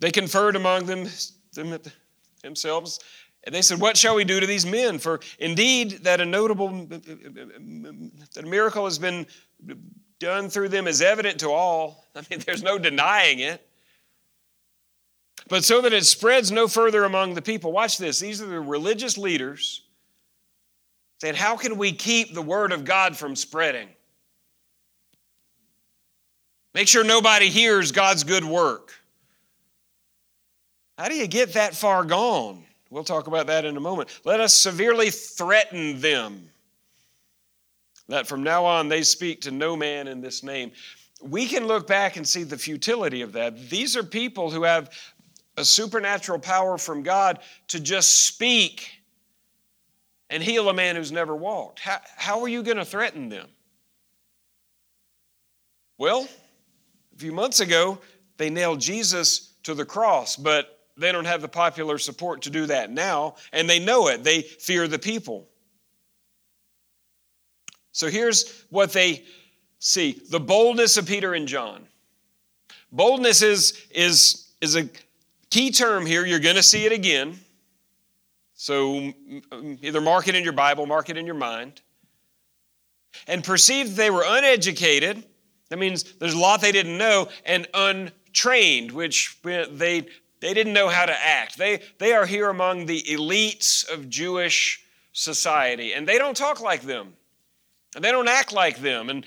They 0.02 0.12
conferred 0.12 0.58
among 0.58 0.86
them, 0.86 1.08
them 1.54 1.80
themselves, 2.44 3.00
and 3.46 3.54
they 3.54 3.62
said, 3.62 3.80
What 3.80 3.96
shall 3.96 4.16
we 4.16 4.24
do 4.24 4.40
to 4.40 4.48
these 4.48 4.66
men? 4.66 4.98
For 5.00 5.20
indeed, 5.40 6.04
that 6.04 6.20
a 6.20 6.26
notable 6.26 6.70
that 6.88 8.44
a 8.44 8.48
miracle 8.48 8.86
has 8.86 8.98
been 8.98 9.28
done 10.20 10.50
through 10.50 10.70
them 10.70 10.88
is 10.88 11.02
evident 11.02 11.40
to 11.42 11.52
all. 11.52 12.06
I 12.16 12.24
mean, 12.30 12.40
there's 12.46 12.64
no 12.64 12.78
denying 12.78 13.40
it. 13.40 13.66
But 15.48 15.64
so 15.64 15.82
that 15.82 15.94
it 15.94 16.06
spreads 16.06 16.52
no 16.52 16.68
further 16.68 17.04
among 17.04 17.36
the 17.36 17.42
people. 17.42 17.72
Watch 17.72 18.00
this. 18.00 18.20
These 18.20 18.42
are 18.42 18.48
the 18.48 18.60
religious 18.60 19.18
leaders 19.18 19.84
saying, 21.22 21.36
How 21.36 21.56
can 21.56 21.78
we 21.78 21.92
keep 21.92 22.34
the 22.34 22.42
word 22.42 22.72
of 22.72 22.84
God 22.84 23.16
from 23.16 23.36
spreading? 23.36 23.90
Make 26.74 26.88
sure 26.88 27.04
nobody 27.04 27.50
hears 27.50 27.92
God's 27.92 28.24
good 28.24 28.44
work. 28.44 28.92
How 30.98 31.08
do 31.08 31.16
you 31.16 31.28
get 31.28 31.54
that 31.54 31.76
far 31.76 32.04
gone? 32.04 32.65
We'll 32.96 33.04
talk 33.04 33.28
about 33.28 33.48
that 33.48 33.66
in 33.66 33.76
a 33.76 33.82
moment. 33.82 34.22
Let 34.24 34.40
us 34.40 34.54
severely 34.54 35.10
threaten 35.10 36.00
them 36.00 36.50
that 38.08 38.26
from 38.26 38.42
now 38.42 38.64
on 38.64 38.88
they 38.88 39.04
speak 39.04 39.42
to 39.42 39.52
no 39.52 39.76
man 39.76 40.08
in 40.08 40.22
this 40.22 40.44
name. 40.44 40.72
We 41.22 41.46
can 41.46 41.68
look 41.68 41.88
back 41.88 42.16
and 42.16 42.26
see 42.26 42.44
the 42.44 42.58
futility 42.58 43.22
of 43.22 43.34
that. 43.34 43.70
These 43.70 43.98
are 43.98 44.04
people 44.04 44.50
who 44.50 44.64
have 44.64 44.92
a 45.58 45.66
supernatural 45.66 46.40
power 46.40 46.78
from 46.78 47.04
God 47.04 47.40
to 47.68 47.82
just 47.82 48.28
speak 48.28 48.90
and 50.30 50.42
heal 50.42 50.70
a 50.70 50.74
man 50.74 50.96
who's 50.96 51.12
never 51.12 51.36
walked. 51.36 51.82
How, 51.82 52.00
how 52.16 52.42
are 52.44 52.48
you 52.48 52.64
going 52.64 52.78
to 52.78 52.86
threaten 52.86 53.28
them? 53.28 53.50
Well, 55.98 56.30
a 57.14 57.20
few 57.20 57.34
months 57.34 57.60
ago, 57.60 58.00
they 58.38 58.50
nailed 58.50 58.80
Jesus 58.80 59.52
to 59.64 59.74
the 59.74 59.84
cross, 59.84 60.38
but 60.38 60.75
they 60.98 61.12
don't 61.12 61.26
have 61.26 61.42
the 61.42 61.48
popular 61.48 61.98
support 61.98 62.44
to 62.44 62.50
do 62.50 62.66
that 62.68 62.92
now, 62.92 63.36
and 63.52 63.70
they 63.70 63.80
know 63.80 64.08
it. 64.08 64.24
They 64.24 64.42
fear 64.42 64.88
the 64.88 65.00
people. 65.00 65.50
So 67.92 68.10
here's 68.10 68.66
what 68.70 68.92
they 68.94 69.24
see 69.80 70.22
the 70.30 70.40
boldness 70.40 70.98
of 70.98 71.06
Peter 71.06 71.34
and 71.34 71.48
John. 71.48 71.88
Boldness 72.92 73.42
is, 73.42 73.86
is, 73.92 74.54
is 74.62 74.76
a 74.76 74.90
key 75.50 75.72
term 75.72 76.06
here. 76.06 76.26
You're 76.26 76.40
going 76.40 76.56
to 76.56 76.64
see 76.64 76.86
it 76.86 76.92
again. 76.92 77.40
So 78.54 79.14
either 79.82 80.00
mark 80.00 80.28
it 80.28 80.36
in 80.36 80.44
your 80.44 80.54
Bible, 80.54 80.86
mark 80.86 81.10
it 81.10 81.18
in 81.18 81.26
your 81.26 81.36
mind. 81.36 81.82
And 83.28 83.44
perceived 83.44 83.96
they 83.96 84.10
were 84.10 84.24
uneducated. 84.26 85.24
That 85.70 85.80
means 85.80 86.04
there's 86.20 86.34
a 86.34 86.40
lot 86.40 86.62
they 86.62 86.72
didn't 86.72 86.98
know, 86.98 87.28
and 87.46 87.68
untrained, 87.74 88.92
which 88.92 89.38
they, 89.44 90.08
they 90.46 90.54
didn't 90.54 90.74
know 90.74 90.90
how 90.90 91.08
to 91.08 91.26
act. 91.26 91.58
They, 91.58 91.82
they 91.98 92.14
are 92.14 92.28
here 92.28 92.50
among 92.50 92.86
the 92.86 93.02
elites 93.02 93.90
of 93.92 94.12
Jewish 94.12 94.86
society, 95.12 95.94
and 95.94 96.08
they 96.08 96.20
don't 96.20 96.38
talk 96.38 96.62
like 96.62 96.84
them. 96.84 97.14
And 97.96 98.06
they 98.06 98.12
don't 98.12 98.28
act 98.28 98.54
like 98.54 98.78
them, 98.78 99.10
and, 99.10 99.26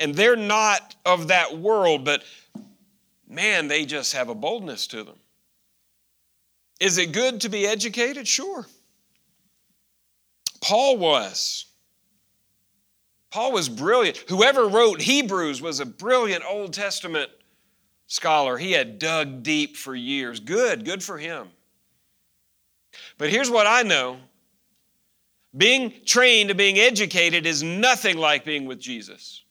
and 0.00 0.14
they're 0.14 0.36
not 0.36 0.96
of 1.04 1.28
that 1.28 1.58
world, 1.58 2.06
but 2.06 2.24
man, 3.28 3.68
they 3.68 3.84
just 3.84 4.14
have 4.14 4.30
a 4.30 4.34
boldness 4.34 4.86
to 4.86 5.04
them. 5.04 5.16
Is 6.80 6.96
it 6.96 7.12
good 7.12 7.42
to 7.42 7.50
be 7.50 7.66
educated? 7.66 8.26
Sure. 8.26 8.64
Paul 10.62 10.96
was. 10.96 11.66
Paul 13.30 13.52
was 13.52 13.68
brilliant. 13.68 14.16
Whoever 14.28 14.66
wrote 14.66 15.02
Hebrews 15.02 15.60
was 15.60 15.80
a 15.80 15.84
brilliant 15.84 16.42
Old 16.48 16.72
Testament 16.72 17.30
scholar. 18.14 18.56
He 18.56 18.70
had 18.70 19.00
dug 19.00 19.42
deep 19.42 19.76
for 19.76 19.94
years. 19.94 20.38
Good, 20.38 20.84
good 20.84 21.02
for 21.02 21.18
him. 21.18 21.48
But 23.18 23.30
here's 23.30 23.50
what 23.50 23.66
I 23.66 23.82
know 23.82 24.18
being 25.56 25.92
trained, 26.04 26.56
being 26.56 26.78
educated 26.78 27.44
is 27.44 27.62
nothing 27.62 28.16
like 28.16 28.44
being 28.44 28.66
with 28.66 28.78
Jesus. 28.78 29.42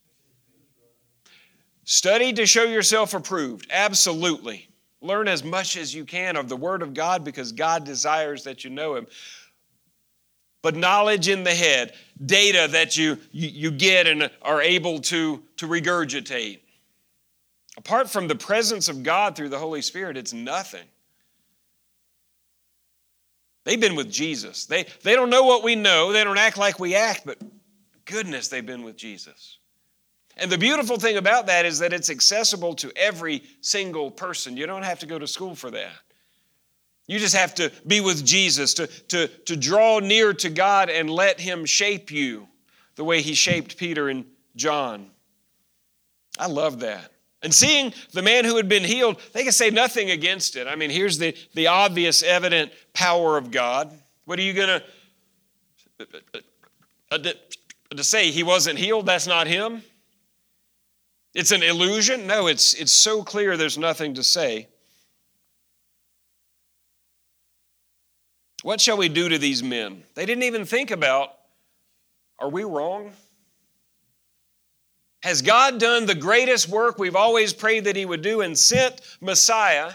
Study 1.83 2.31
to 2.33 2.45
show 2.45 2.63
yourself 2.63 3.13
approved. 3.13 3.67
Absolutely. 3.69 4.69
Learn 5.01 5.27
as 5.27 5.43
much 5.43 5.75
as 5.75 5.93
you 5.93 6.05
can 6.05 6.37
of 6.37 6.47
the 6.47 6.55
Word 6.55 6.81
of 6.81 6.93
God 6.93 7.25
because 7.25 7.51
God 7.51 7.83
desires 7.83 8.45
that 8.45 8.63
you 8.63 8.69
know 8.69 8.95
Him. 8.95 9.07
But 10.61 10.77
knowledge 10.77 11.27
in 11.27 11.43
the 11.43 11.53
head, 11.53 11.93
data 12.25 12.69
that 12.71 12.95
you, 12.95 13.17
you, 13.31 13.49
you 13.49 13.71
get 13.71 14.07
and 14.07 14.29
are 14.41 14.61
able 14.61 14.99
to, 14.99 15.43
to 15.57 15.67
regurgitate. 15.67 16.59
Apart 17.77 18.09
from 18.09 18.27
the 18.27 18.35
presence 18.35 18.87
of 18.87 19.03
God 19.03 19.35
through 19.35 19.49
the 19.49 19.59
Holy 19.59 19.81
Spirit, 19.81 20.17
it's 20.17 20.33
nothing. 20.33 20.85
They've 23.63 23.79
been 23.79 23.95
with 23.95 24.11
Jesus. 24.11 24.65
They, 24.65 24.85
they 25.03 25.15
don't 25.15 25.29
know 25.29 25.43
what 25.43 25.63
we 25.63 25.75
know, 25.75 26.11
they 26.11 26.23
don't 26.23 26.37
act 26.37 26.57
like 26.57 26.79
we 26.79 26.95
act, 26.95 27.23
but 27.25 27.41
goodness, 28.05 28.47
they've 28.47 28.65
been 28.65 28.83
with 28.83 28.97
Jesus. 28.97 29.57
And 30.35 30.51
the 30.51 30.57
beautiful 30.57 30.97
thing 30.97 31.17
about 31.17 31.45
that 31.47 31.65
is 31.65 31.79
that 31.79 31.93
it's 31.93 32.09
accessible 32.09 32.73
to 32.75 32.91
every 32.95 33.43
single 33.61 34.09
person. 34.09 34.57
You 34.57 34.65
don't 34.65 34.83
have 34.83 34.99
to 34.99 35.05
go 35.05 35.19
to 35.19 35.27
school 35.27 35.55
for 35.55 35.69
that. 35.71 35.93
You 37.05 37.19
just 37.19 37.35
have 37.35 37.53
to 37.55 37.71
be 37.85 38.01
with 38.01 38.25
Jesus, 38.25 38.73
to, 38.75 38.87
to, 38.87 39.27
to 39.27 39.55
draw 39.55 39.99
near 39.99 40.33
to 40.33 40.49
God 40.49 40.89
and 40.89 41.09
let 41.09 41.39
Him 41.39 41.65
shape 41.65 42.11
you 42.11 42.47
the 42.95 43.03
way 43.03 43.21
He 43.21 43.33
shaped 43.33 43.77
Peter 43.77 44.09
and 44.09 44.25
John. 44.55 45.11
I 46.39 46.47
love 46.47 46.79
that. 46.79 47.12
And 47.43 47.53
seeing 47.53 47.93
the 48.13 48.21
man 48.21 48.45
who 48.45 48.55
had 48.55 48.69
been 48.69 48.85
healed, 48.85 49.19
they 49.33 49.43
could 49.43 49.53
say 49.53 49.69
nothing 49.69 50.09
against 50.09 50.55
it. 50.55 50.65
I 50.65 50.75
mean, 50.75 50.89
here's 50.89 51.17
the, 51.17 51.35
the 51.53 51.67
obvious, 51.67 52.23
evident 52.23 52.71
power 52.93 53.37
of 53.37 53.51
God. 53.51 53.91
What 54.23 54.39
are 54.39 54.43
you 54.43 54.53
going 54.53 54.79
to 54.79 54.83
uh, 55.99 56.37
uh, 57.11 57.17
uh, 57.17 57.33
to 57.95 58.03
say 58.03 58.31
he 58.31 58.43
wasn't 58.43 58.79
healed? 58.79 59.05
That's 59.05 59.27
not 59.27 59.45
him. 59.47 59.83
It's 61.33 61.51
an 61.51 61.63
illusion? 61.63 62.27
No, 62.27 62.47
it's, 62.47 62.73
it's 62.75 62.91
so 62.91 63.23
clear 63.23 63.57
there's 63.57 63.77
nothing 63.77 64.13
to 64.13 64.23
say. 64.23 64.69
What 68.61 68.79
shall 68.79 68.95
we 68.95 69.09
do 69.09 69.27
to 69.27 69.37
these 69.37 69.61
men? 69.61 70.03
They 70.15 70.25
didn't 70.25 70.43
even 70.43 70.65
think 70.65 70.91
about 70.91 71.33
are 72.39 72.49
we 72.49 72.63
wrong? 72.63 73.11
Has 75.23 75.41
God 75.41 75.79
done 75.79 76.05
the 76.05 76.15
greatest 76.15 76.67
work 76.67 76.99
we've 76.99 77.15
always 77.15 77.53
prayed 77.53 77.85
that 77.85 77.95
He 77.95 78.05
would 78.05 78.21
do 78.21 78.41
and 78.41 78.57
sent 78.57 78.99
Messiah? 79.21 79.93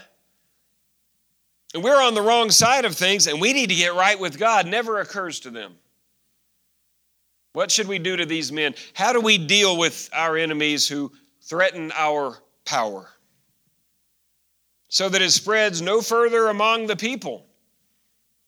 And 1.73 1.83
we're 1.83 2.01
on 2.01 2.15
the 2.15 2.21
wrong 2.21 2.49
side 2.49 2.83
of 2.83 2.95
things 2.95 3.27
and 3.27 3.39
we 3.39 3.53
need 3.53 3.69
to 3.69 3.75
get 3.75 3.93
right 3.93 4.19
with 4.19 4.39
God. 4.39 4.65
Never 4.65 4.99
occurs 4.99 5.39
to 5.41 5.51
them. 5.51 5.75
What 7.53 7.69
should 7.69 7.87
we 7.87 7.99
do 7.99 8.17
to 8.17 8.25
these 8.25 8.51
men? 8.51 8.73
How 8.93 9.13
do 9.13 9.21
we 9.21 9.37
deal 9.37 9.77
with 9.77 10.09
our 10.13 10.35
enemies 10.35 10.87
who 10.87 11.11
threaten 11.41 11.91
our 11.95 12.37
power 12.65 13.07
so 14.87 15.09
that 15.09 15.21
it 15.21 15.31
spreads 15.31 15.81
no 15.81 16.01
further 16.01 16.47
among 16.47 16.87
the 16.87 16.95
people. 16.95 17.45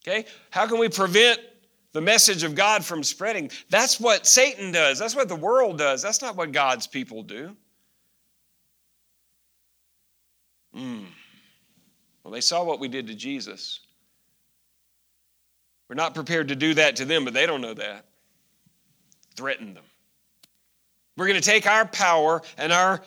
Okay? 0.03 0.25
How 0.49 0.67
can 0.67 0.79
we 0.79 0.89
prevent 0.89 1.39
the 1.93 2.01
message 2.01 2.43
of 2.43 2.55
God 2.55 2.83
from 2.83 3.03
spreading? 3.03 3.49
That's 3.69 3.99
what 3.99 4.25
Satan 4.25 4.71
does. 4.71 4.99
That's 4.99 5.15
what 5.15 5.27
the 5.27 5.35
world 5.35 5.77
does. 5.77 6.01
That's 6.01 6.21
not 6.21 6.35
what 6.35 6.51
God's 6.51 6.87
people 6.87 7.23
do. 7.23 7.55
Mm. 10.75 11.05
Well, 12.23 12.31
they 12.31 12.41
saw 12.41 12.63
what 12.63 12.79
we 12.79 12.87
did 12.87 13.07
to 13.07 13.15
Jesus. 13.15 13.81
We're 15.89 15.95
not 15.95 16.15
prepared 16.15 16.47
to 16.47 16.55
do 16.55 16.73
that 16.75 16.95
to 16.97 17.05
them, 17.05 17.25
but 17.25 17.33
they 17.33 17.45
don't 17.45 17.61
know 17.61 17.73
that. 17.73 18.05
Threaten 19.35 19.73
them. 19.73 19.83
We're 21.17 21.27
going 21.27 21.41
to 21.41 21.45
take 21.45 21.67
our 21.67 21.85
power 21.85 22.41
and 22.57 22.71
our 22.71 23.01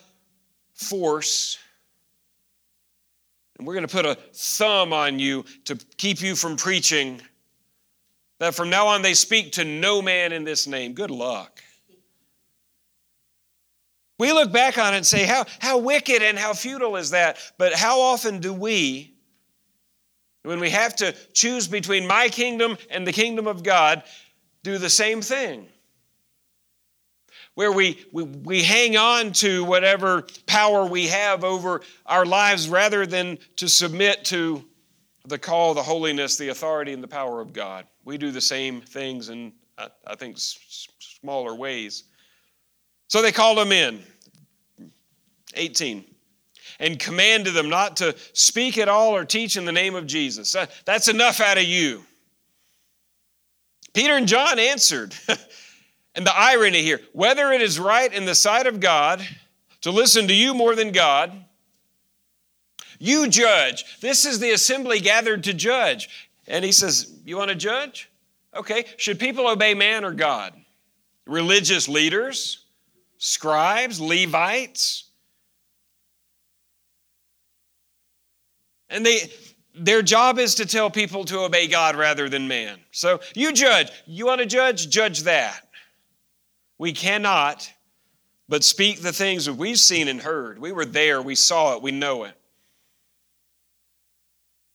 force 0.74 1.58
and 3.58 3.66
we're 3.66 3.74
going 3.74 3.86
to 3.86 3.92
put 3.92 4.06
a 4.06 4.16
thumb 4.32 4.92
on 4.92 5.18
you 5.18 5.44
to 5.64 5.76
keep 5.96 6.20
you 6.20 6.34
from 6.34 6.56
preaching 6.56 7.20
that 8.40 8.54
from 8.54 8.70
now 8.70 8.88
on 8.88 9.02
they 9.02 9.14
speak 9.14 9.52
to 9.52 9.64
no 9.64 10.02
man 10.02 10.32
in 10.32 10.44
this 10.44 10.66
name. 10.66 10.92
Good 10.94 11.10
luck. 11.10 11.62
We 14.18 14.32
look 14.32 14.52
back 14.52 14.78
on 14.78 14.94
it 14.94 14.98
and 14.98 15.06
say, 15.06 15.24
how, 15.24 15.44
how 15.58 15.78
wicked 15.78 16.22
and 16.22 16.38
how 16.38 16.52
futile 16.52 16.96
is 16.96 17.10
that? 17.10 17.36
But 17.58 17.74
how 17.74 18.00
often 18.00 18.38
do 18.38 18.52
we, 18.52 19.14
when 20.44 20.60
we 20.60 20.70
have 20.70 20.94
to 20.96 21.14
choose 21.32 21.66
between 21.66 22.06
my 22.06 22.28
kingdom 22.28 22.78
and 22.90 23.06
the 23.06 23.12
kingdom 23.12 23.46
of 23.46 23.62
God, 23.62 24.04
do 24.62 24.78
the 24.78 24.90
same 24.90 25.20
thing? 25.20 25.68
where 27.54 27.70
we, 27.70 28.04
we, 28.12 28.24
we 28.24 28.62
hang 28.62 28.96
on 28.96 29.32
to 29.32 29.64
whatever 29.64 30.26
power 30.46 30.84
we 30.84 31.06
have 31.06 31.44
over 31.44 31.80
our 32.04 32.26
lives 32.26 32.68
rather 32.68 33.06
than 33.06 33.38
to 33.56 33.68
submit 33.68 34.24
to 34.24 34.64
the 35.26 35.38
call, 35.38 35.74
the 35.74 35.82
holiness, 35.82 36.36
the 36.36 36.48
authority, 36.48 36.92
and 36.92 37.02
the 37.02 37.08
power 37.08 37.40
of 37.40 37.52
God. 37.52 37.86
We 38.04 38.18
do 38.18 38.30
the 38.30 38.40
same 38.40 38.80
things 38.80 39.30
in, 39.30 39.52
I, 39.78 40.14
think, 40.16 40.36
smaller 40.38 41.54
ways. 41.54 42.04
So 43.08 43.22
they 43.22 43.32
called 43.32 43.58
them 43.58 43.72
in. 43.72 44.02
18 45.56 46.04
and 46.80 46.98
commanded 46.98 47.54
them 47.54 47.68
not 47.68 47.96
to 47.98 48.14
speak 48.32 48.78
at 48.78 48.88
all 48.88 49.14
or 49.14 49.24
teach 49.24 49.56
in 49.56 49.64
the 49.64 49.72
name 49.72 49.94
of 49.94 50.06
Jesus. 50.06 50.56
That's 50.84 51.08
enough 51.08 51.40
out 51.40 51.58
of 51.58 51.64
you. 51.64 52.04
Peter 53.92 54.14
and 54.14 54.26
John 54.26 54.58
answered, 54.58 55.14
And 56.16 56.24
the 56.26 56.36
irony 56.36 56.82
here 56.82 57.00
whether 57.12 57.52
it 57.52 57.60
is 57.60 57.78
right 57.78 58.12
in 58.12 58.24
the 58.24 58.34
sight 58.34 58.66
of 58.66 58.80
God 58.80 59.26
to 59.80 59.90
listen 59.90 60.28
to 60.28 60.34
you 60.34 60.54
more 60.54 60.74
than 60.74 60.92
God, 60.92 61.43
you 63.04 63.28
judge. 63.28 64.00
This 64.00 64.24
is 64.24 64.38
the 64.38 64.52
assembly 64.52 64.98
gathered 64.98 65.44
to 65.44 65.52
judge. 65.52 66.08
And 66.46 66.64
he 66.64 66.72
says, 66.72 67.12
You 67.26 67.36
want 67.36 67.50
to 67.50 67.54
judge? 67.54 68.10
Okay. 68.56 68.86
Should 68.96 69.18
people 69.18 69.46
obey 69.46 69.74
man 69.74 70.04
or 70.04 70.12
God? 70.12 70.54
Religious 71.26 71.86
leaders, 71.86 72.64
scribes, 73.18 74.00
Levites. 74.00 75.04
And 78.88 79.04
they, 79.04 79.30
their 79.74 80.00
job 80.00 80.38
is 80.38 80.54
to 80.56 80.66
tell 80.66 80.88
people 80.88 81.24
to 81.26 81.40
obey 81.40 81.66
God 81.66 81.96
rather 81.96 82.30
than 82.30 82.48
man. 82.48 82.78
So 82.90 83.20
you 83.34 83.52
judge. 83.52 83.90
You 84.06 84.24
want 84.24 84.40
to 84.40 84.46
judge? 84.46 84.88
Judge 84.88 85.24
that. 85.24 85.68
We 86.78 86.92
cannot 86.92 87.70
but 88.48 88.64
speak 88.64 89.00
the 89.00 89.12
things 89.12 89.46
that 89.46 89.54
we've 89.54 89.78
seen 89.78 90.08
and 90.08 90.20
heard. 90.20 90.58
We 90.58 90.72
were 90.72 90.84
there, 90.84 91.20
we 91.22 91.34
saw 91.34 91.76
it, 91.76 91.82
we 91.82 91.90
know 91.92 92.24
it. 92.24 92.34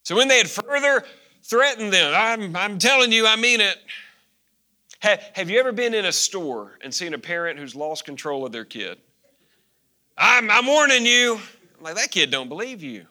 So 0.10 0.16
when 0.16 0.28
they 0.28 0.40
had 0.40 0.50
further 0.50 1.06
threatened 1.44 1.94
them, 1.94 2.12
I'm, 2.16 2.56
I'm 2.56 2.80
telling 2.80 3.12
you, 3.12 3.28
I 3.28 3.36
mean 3.36 3.62
it. 3.62 3.78
Have, 5.02 5.22
have 5.34 5.52
you 5.52 5.60
ever 5.60 5.72
been 5.72 5.94
in 5.94 6.06
a 6.06 6.12
store 6.12 6.80
and 6.82 6.92
seen 6.92 7.14
a 7.14 7.20
parent 7.20 7.60
who's 7.60 7.76
lost 7.76 8.06
control 8.06 8.44
of 8.44 8.52
their 8.52 8.66
kid? 8.66 8.98
I'm, 10.18 10.50
I'm 10.50 10.66
warning 10.66 11.06
you. 11.06 11.40
I'm 11.78 11.84
like, 11.84 11.94
that 11.94 12.10
kid 12.10 12.32
don't 12.32 12.50
believe 12.50 12.82
you. 12.82 13.06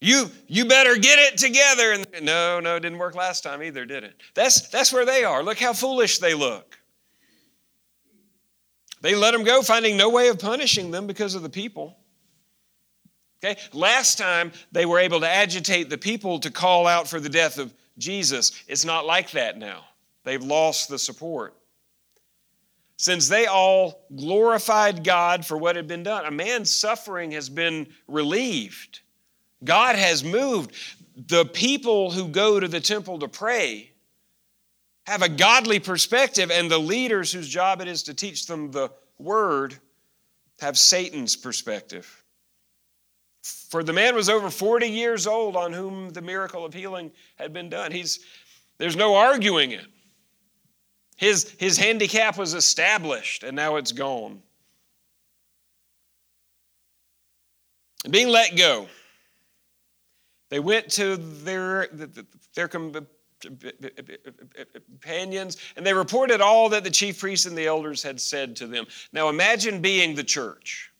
You, 0.00 0.30
you 0.46 0.64
better 0.66 0.94
get 0.94 1.18
it 1.18 1.38
together. 1.38 1.90
And 1.90 2.06
no, 2.24 2.60
no, 2.60 2.76
it 2.76 2.80
didn't 2.82 2.98
work 2.98 3.16
last 3.16 3.42
time 3.42 3.64
either, 3.64 3.84
did 3.84 4.04
it? 4.04 4.14
That's, 4.34 4.68
that's 4.68 4.92
where 4.92 5.04
they 5.04 5.24
are. 5.24 5.42
Look 5.42 5.58
how 5.58 5.72
foolish 5.72 6.18
they 6.18 6.34
look. 6.34 6.78
They 9.00 9.16
let 9.16 9.32
them 9.32 9.42
go, 9.42 9.60
finding 9.60 9.96
no 9.96 10.08
way 10.08 10.28
of 10.28 10.38
punishing 10.38 10.92
them 10.92 11.08
because 11.08 11.34
of 11.34 11.42
the 11.42 11.50
people. 11.50 11.96
Okay? 13.44 13.60
Last 13.72 14.16
time 14.16 14.52
they 14.72 14.86
were 14.86 14.98
able 14.98 15.20
to 15.20 15.28
agitate 15.28 15.90
the 15.90 15.98
people 15.98 16.38
to 16.40 16.50
call 16.50 16.86
out 16.86 17.08
for 17.08 17.20
the 17.20 17.28
death 17.28 17.58
of 17.58 17.74
Jesus. 17.98 18.52
It's 18.66 18.84
not 18.84 19.04
like 19.04 19.32
that 19.32 19.58
now. 19.58 19.84
They've 20.24 20.42
lost 20.42 20.88
the 20.88 20.98
support. 20.98 21.54
Since 22.96 23.28
they 23.28 23.46
all 23.46 24.06
glorified 24.14 25.04
God 25.04 25.44
for 25.44 25.58
what 25.58 25.76
had 25.76 25.86
been 25.86 26.04
done, 26.04 26.24
a 26.24 26.30
man's 26.30 26.70
suffering 26.70 27.32
has 27.32 27.48
been 27.50 27.88
relieved. 28.08 29.00
God 29.62 29.96
has 29.96 30.24
moved. 30.24 30.74
The 31.28 31.44
people 31.44 32.10
who 32.10 32.28
go 32.28 32.58
to 32.58 32.68
the 32.68 32.80
temple 32.80 33.18
to 33.18 33.28
pray 33.28 33.90
have 35.06 35.20
a 35.20 35.28
godly 35.28 35.80
perspective, 35.80 36.50
and 36.50 36.70
the 36.70 36.78
leaders 36.78 37.30
whose 37.30 37.48
job 37.48 37.82
it 37.82 37.88
is 37.88 38.04
to 38.04 38.14
teach 38.14 38.46
them 38.46 38.70
the 38.70 38.90
word 39.18 39.76
have 40.60 40.78
Satan's 40.78 41.36
perspective. 41.36 42.23
For 43.44 43.84
the 43.84 43.92
man 43.92 44.14
was 44.14 44.30
over 44.30 44.48
40 44.48 44.86
years 44.86 45.26
old 45.26 45.54
on 45.54 45.72
whom 45.72 46.10
the 46.10 46.22
miracle 46.22 46.64
of 46.64 46.72
healing 46.72 47.10
had 47.36 47.52
been 47.52 47.68
done. 47.68 47.92
He's, 47.92 48.20
there's 48.78 48.96
no 48.96 49.14
arguing 49.14 49.72
it. 49.72 49.84
His, 51.16 51.54
his 51.58 51.76
handicap 51.76 52.38
was 52.38 52.54
established, 52.54 53.42
and 53.42 53.54
now 53.54 53.76
it's 53.76 53.92
gone. 53.92 54.42
Being 58.08 58.28
let 58.28 58.56
go, 58.56 58.86
they 60.48 60.60
went 60.60 60.90
to 60.92 61.16
their, 61.16 61.88
their 62.54 62.68
companions 62.68 63.06
and 65.76 65.84
they 65.84 65.92
reported 65.92 66.40
all 66.40 66.70
that 66.70 66.84
the 66.84 66.90
chief 66.90 67.20
priests 67.20 67.46
and 67.46 67.56
the 67.56 67.66
elders 67.66 68.02
had 68.02 68.20
said 68.20 68.56
to 68.56 68.66
them. 68.66 68.86
Now 69.12 69.28
imagine 69.28 69.82
being 69.82 70.14
the 70.14 70.24
church. 70.24 70.93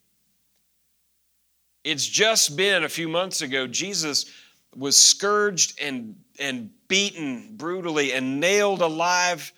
It's 1.85 2.07
just 2.07 2.57
been 2.57 2.83
a 2.83 2.89
few 2.89 3.09
months 3.09 3.43
ago, 3.43 3.67
Jesus 3.67 4.27
was 4.75 4.97
scourged 4.97 5.79
and, 5.81 6.17
and 6.41 6.71
beaten 6.89 7.57
brutally 7.57 8.13
and 8.13 8.41
nailed 8.41 8.81
alive 8.81 9.53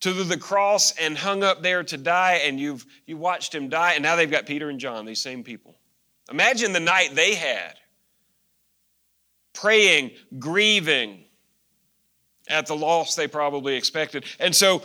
to 0.00 0.12
the 0.12 0.36
cross 0.36 0.92
and 0.98 1.16
hung 1.16 1.42
up 1.42 1.62
there 1.62 1.82
to 1.84 1.96
die, 1.96 2.42
and 2.44 2.58
you've 2.60 2.84
you 3.06 3.16
watched 3.16 3.54
him 3.54 3.68
die, 3.68 3.94
and 3.94 4.02
now 4.02 4.16
they've 4.16 4.30
got 4.30 4.46
Peter 4.46 4.68
and 4.68 4.78
John, 4.78 5.06
these 5.06 5.22
same 5.22 5.44
people. 5.44 5.76
Imagine 6.30 6.72
the 6.72 6.80
night 6.80 7.14
they 7.14 7.34
had 7.34 7.74
praying, 9.52 10.10
grieving 10.38 11.24
at 12.48 12.66
the 12.66 12.74
loss 12.74 13.14
they 13.14 13.28
probably 13.28 13.76
expected. 13.76 14.24
And 14.40 14.54
so, 14.54 14.82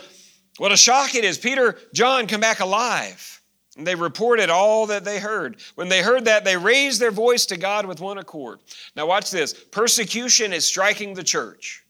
what 0.58 0.72
a 0.72 0.76
shock 0.76 1.14
it 1.14 1.24
is. 1.24 1.38
Peter, 1.38 1.78
John 1.92 2.26
come 2.26 2.40
back 2.40 2.60
alive. 2.60 3.37
And 3.78 3.86
they 3.86 3.94
reported 3.94 4.50
all 4.50 4.86
that 4.86 5.04
they 5.04 5.20
heard. 5.20 5.60
When 5.76 5.88
they 5.88 6.02
heard 6.02 6.24
that, 6.24 6.44
they 6.44 6.56
raised 6.56 7.00
their 7.00 7.12
voice 7.12 7.46
to 7.46 7.56
God 7.56 7.86
with 7.86 8.00
one 8.00 8.18
accord. 8.18 8.58
Now, 8.96 9.06
watch 9.06 9.30
this 9.30 9.52
persecution 9.52 10.52
is 10.52 10.66
striking 10.66 11.14
the 11.14 11.22
church. 11.22 11.84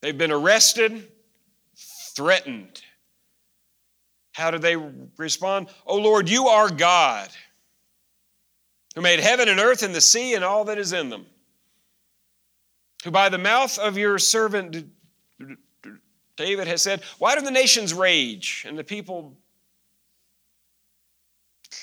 They've 0.00 0.16
been 0.16 0.30
arrested, 0.30 1.08
threatened. 2.14 2.82
How 4.32 4.52
do 4.52 4.58
they 4.58 4.76
respond? 5.16 5.68
Oh 5.86 5.98
Lord, 5.98 6.28
you 6.28 6.46
are 6.46 6.70
God, 6.70 7.28
who 8.94 9.00
made 9.00 9.18
heaven 9.18 9.48
and 9.48 9.58
earth 9.58 9.82
and 9.82 9.94
the 9.94 10.00
sea 10.00 10.34
and 10.34 10.44
all 10.44 10.66
that 10.66 10.78
is 10.78 10.92
in 10.92 11.08
them, 11.08 11.26
who 13.02 13.10
by 13.10 13.28
the 13.28 13.38
mouth 13.38 13.76
of 13.78 13.98
your 13.98 14.18
servant 14.18 14.86
David 16.36 16.66
has 16.66 16.82
said, 16.82 17.02
Why 17.18 17.34
do 17.34 17.42
the 17.42 17.50
nations 17.50 17.94
rage 17.94 18.64
and 18.68 18.78
the 18.78 18.84
people 18.84 19.36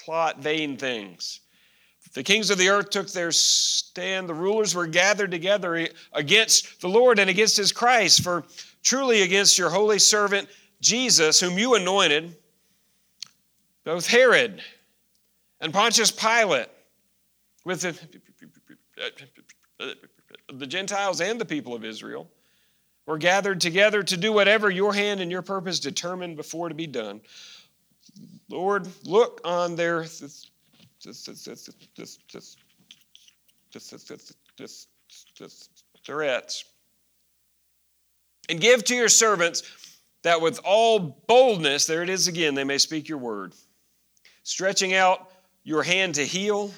plot 0.03 0.39
vain 0.39 0.77
things. 0.77 1.41
The 2.13 2.23
kings 2.23 2.49
of 2.49 2.57
the 2.57 2.69
earth 2.69 2.89
took 2.89 3.09
their 3.11 3.31
stand. 3.31 4.27
The 4.27 4.33
rulers 4.33 4.75
were 4.75 4.87
gathered 4.87 5.31
together 5.31 5.87
against 6.11 6.81
the 6.81 6.89
Lord 6.89 7.19
and 7.19 7.29
against 7.29 7.55
his 7.55 7.71
Christ, 7.71 8.21
for 8.21 8.43
truly 8.83 9.21
against 9.21 9.57
your 9.57 9.69
holy 9.69 9.99
servant 9.99 10.49
Jesus, 10.81 11.39
whom 11.39 11.57
you 11.57 11.75
anointed, 11.75 12.35
both 13.85 14.07
Herod 14.07 14.61
and 15.61 15.71
Pontius 15.71 16.11
Pilate, 16.11 16.67
with 17.63 17.81
the, 17.81 17.97
the 20.51 20.67
Gentiles 20.67 21.21
and 21.21 21.39
the 21.39 21.45
people 21.45 21.75
of 21.75 21.85
Israel, 21.85 22.27
were 23.05 23.17
gathered 23.17 23.61
together 23.61 24.03
to 24.03 24.17
do 24.17 24.33
whatever 24.33 24.69
your 24.69 24.93
hand 24.93 25.21
and 25.21 25.31
your 25.31 25.41
purpose 25.41 25.79
determined 25.79 26.35
before 26.35 26.69
to 26.69 26.75
be 26.75 26.87
done. 26.87 27.21
Lord, 28.49 28.87
look 29.05 29.41
on 29.43 29.75
their 29.75 30.05
threats 36.03 36.65
and 38.49 38.59
give 38.59 38.83
to 38.85 38.95
your 38.95 39.09
servants 39.09 39.63
that 40.23 40.41
with 40.41 40.59
all 40.63 40.99
boldness, 40.99 41.85
there 41.85 42.03
it 42.03 42.09
is 42.09 42.27
again, 42.27 42.53
they 42.53 42.63
may 42.63 42.77
speak 42.77 43.07
your 43.07 43.17
word, 43.17 43.53
stretching 44.43 44.93
out 44.93 45.31
your 45.63 45.83
hand 45.83 46.15
to 46.15 46.25
heal, 46.25 46.71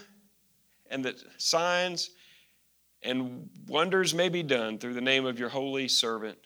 and 0.89 1.06
that 1.06 1.15
signs 1.38 2.12
and 3.02 3.50
wonders 3.67 4.13
may 4.13 4.30
be 4.30 4.43
done 4.43 4.78
through 4.78 4.93
the 4.93 5.02
name 5.02 5.26
of 5.26 5.39
your 5.39 5.50
holy 5.50 5.88
servant, 5.88 6.38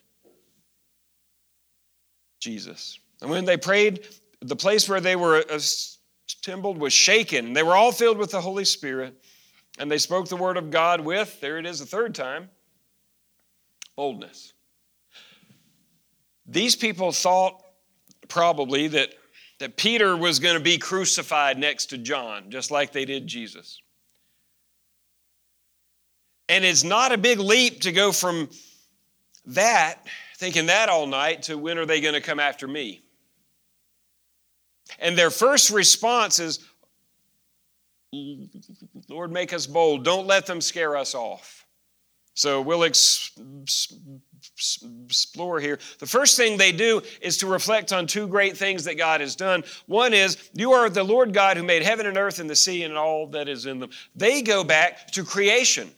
Jesus. 2.40 2.98
And 3.20 3.30
when 3.30 3.44
they 3.44 3.56
prayed, 3.56 4.06
the 4.40 4.56
place 4.56 4.88
where 4.88 5.00
they 5.00 5.16
were 5.16 5.44
assembled 5.50 6.78
was 6.78 6.92
shaken. 6.92 7.52
They 7.52 7.62
were 7.62 7.74
all 7.74 7.92
filled 7.92 8.18
with 8.18 8.30
the 8.30 8.40
Holy 8.40 8.64
Spirit, 8.64 9.14
and 9.78 9.90
they 9.90 9.98
spoke 9.98 10.28
the 10.28 10.36
word 10.36 10.56
of 10.56 10.70
God 10.70 11.00
with, 11.00 11.40
there 11.40 11.58
it 11.58 11.66
is, 11.66 11.80
a 11.80 11.86
third 11.86 12.14
time, 12.14 12.50
boldness. 13.96 14.52
These 16.46 16.76
people 16.76 17.12
thought 17.12 17.62
probably 18.28 18.88
that, 18.88 19.14
that 19.58 19.76
Peter 19.76 20.16
was 20.16 20.38
going 20.38 20.56
to 20.56 20.62
be 20.62 20.78
crucified 20.78 21.58
next 21.58 21.86
to 21.86 21.98
John, 21.98 22.50
just 22.50 22.70
like 22.70 22.92
they 22.92 23.04
did 23.04 23.26
Jesus. 23.26 23.80
And 26.48 26.64
it's 26.64 26.84
not 26.84 27.12
a 27.12 27.18
big 27.18 27.38
leap 27.38 27.82
to 27.82 27.92
go 27.92 28.12
from 28.12 28.48
that, 29.46 30.06
thinking 30.36 30.66
that 30.66 30.88
all 30.88 31.06
night, 31.06 31.42
to 31.44 31.58
when 31.58 31.76
are 31.76 31.86
they 31.86 32.00
going 32.00 32.14
to 32.14 32.20
come 32.20 32.40
after 32.40 32.66
me? 32.66 33.02
And 34.98 35.16
their 35.16 35.30
first 35.30 35.70
response 35.70 36.38
is, 36.38 36.60
Lord, 39.08 39.32
make 39.32 39.52
us 39.52 39.66
bold. 39.66 40.04
Don't 40.04 40.26
let 40.26 40.46
them 40.46 40.60
scare 40.60 40.96
us 40.96 41.14
off. 41.14 41.66
So 42.34 42.62
we'll 42.62 42.84
explore 45.04 45.60
here. 45.60 45.78
The 45.98 46.06
first 46.06 46.36
thing 46.36 46.56
they 46.56 46.72
do 46.72 47.02
is 47.20 47.38
to 47.38 47.46
reflect 47.48 47.92
on 47.92 48.06
two 48.06 48.28
great 48.28 48.56
things 48.56 48.84
that 48.84 48.96
God 48.96 49.20
has 49.20 49.34
done. 49.34 49.64
One 49.86 50.14
is, 50.14 50.36
You 50.54 50.72
are 50.72 50.88
the 50.88 51.02
Lord 51.02 51.34
God 51.34 51.56
who 51.56 51.64
made 51.64 51.82
heaven 51.82 52.06
and 52.06 52.16
earth 52.16 52.38
and 52.38 52.48
the 52.48 52.56
sea 52.56 52.84
and 52.84 52.96
all 52.96 53.26
that 53.28 53.48
is 53.48 53.66
in 53.66 53.80
them. 53.80 53.90
They 54.14 54.42
go 54.42 54.62
back 54.62 55.10
to 55.12 55.24
creation. 55.24 55.90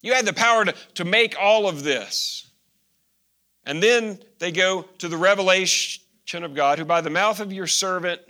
You 0.00 0.14
had 0.14 0.26
the 0.26 0.32
power 0.32 0.64
to, 0.64 0.74
to 0.94 1.04
make 1.04 1.36
all 1.38 1.68
of 1.68 1.84
this. 1.84 2.50
And 3.64 3.82
then 3.82 4.18
they 4.38 4.50
go 4.50 4.82
to 4.98 5.08
the 5.08 5.16
revelation 5.16 6.01
of 6.34 6.54
God, 6.54 6.78
who 6.78 6.84
by 6.84 7.00
the 7.00 7.10
mouth 7.10 7.40
of 7.40 7.52
your 7.52 7.66
servant 7.66 8.20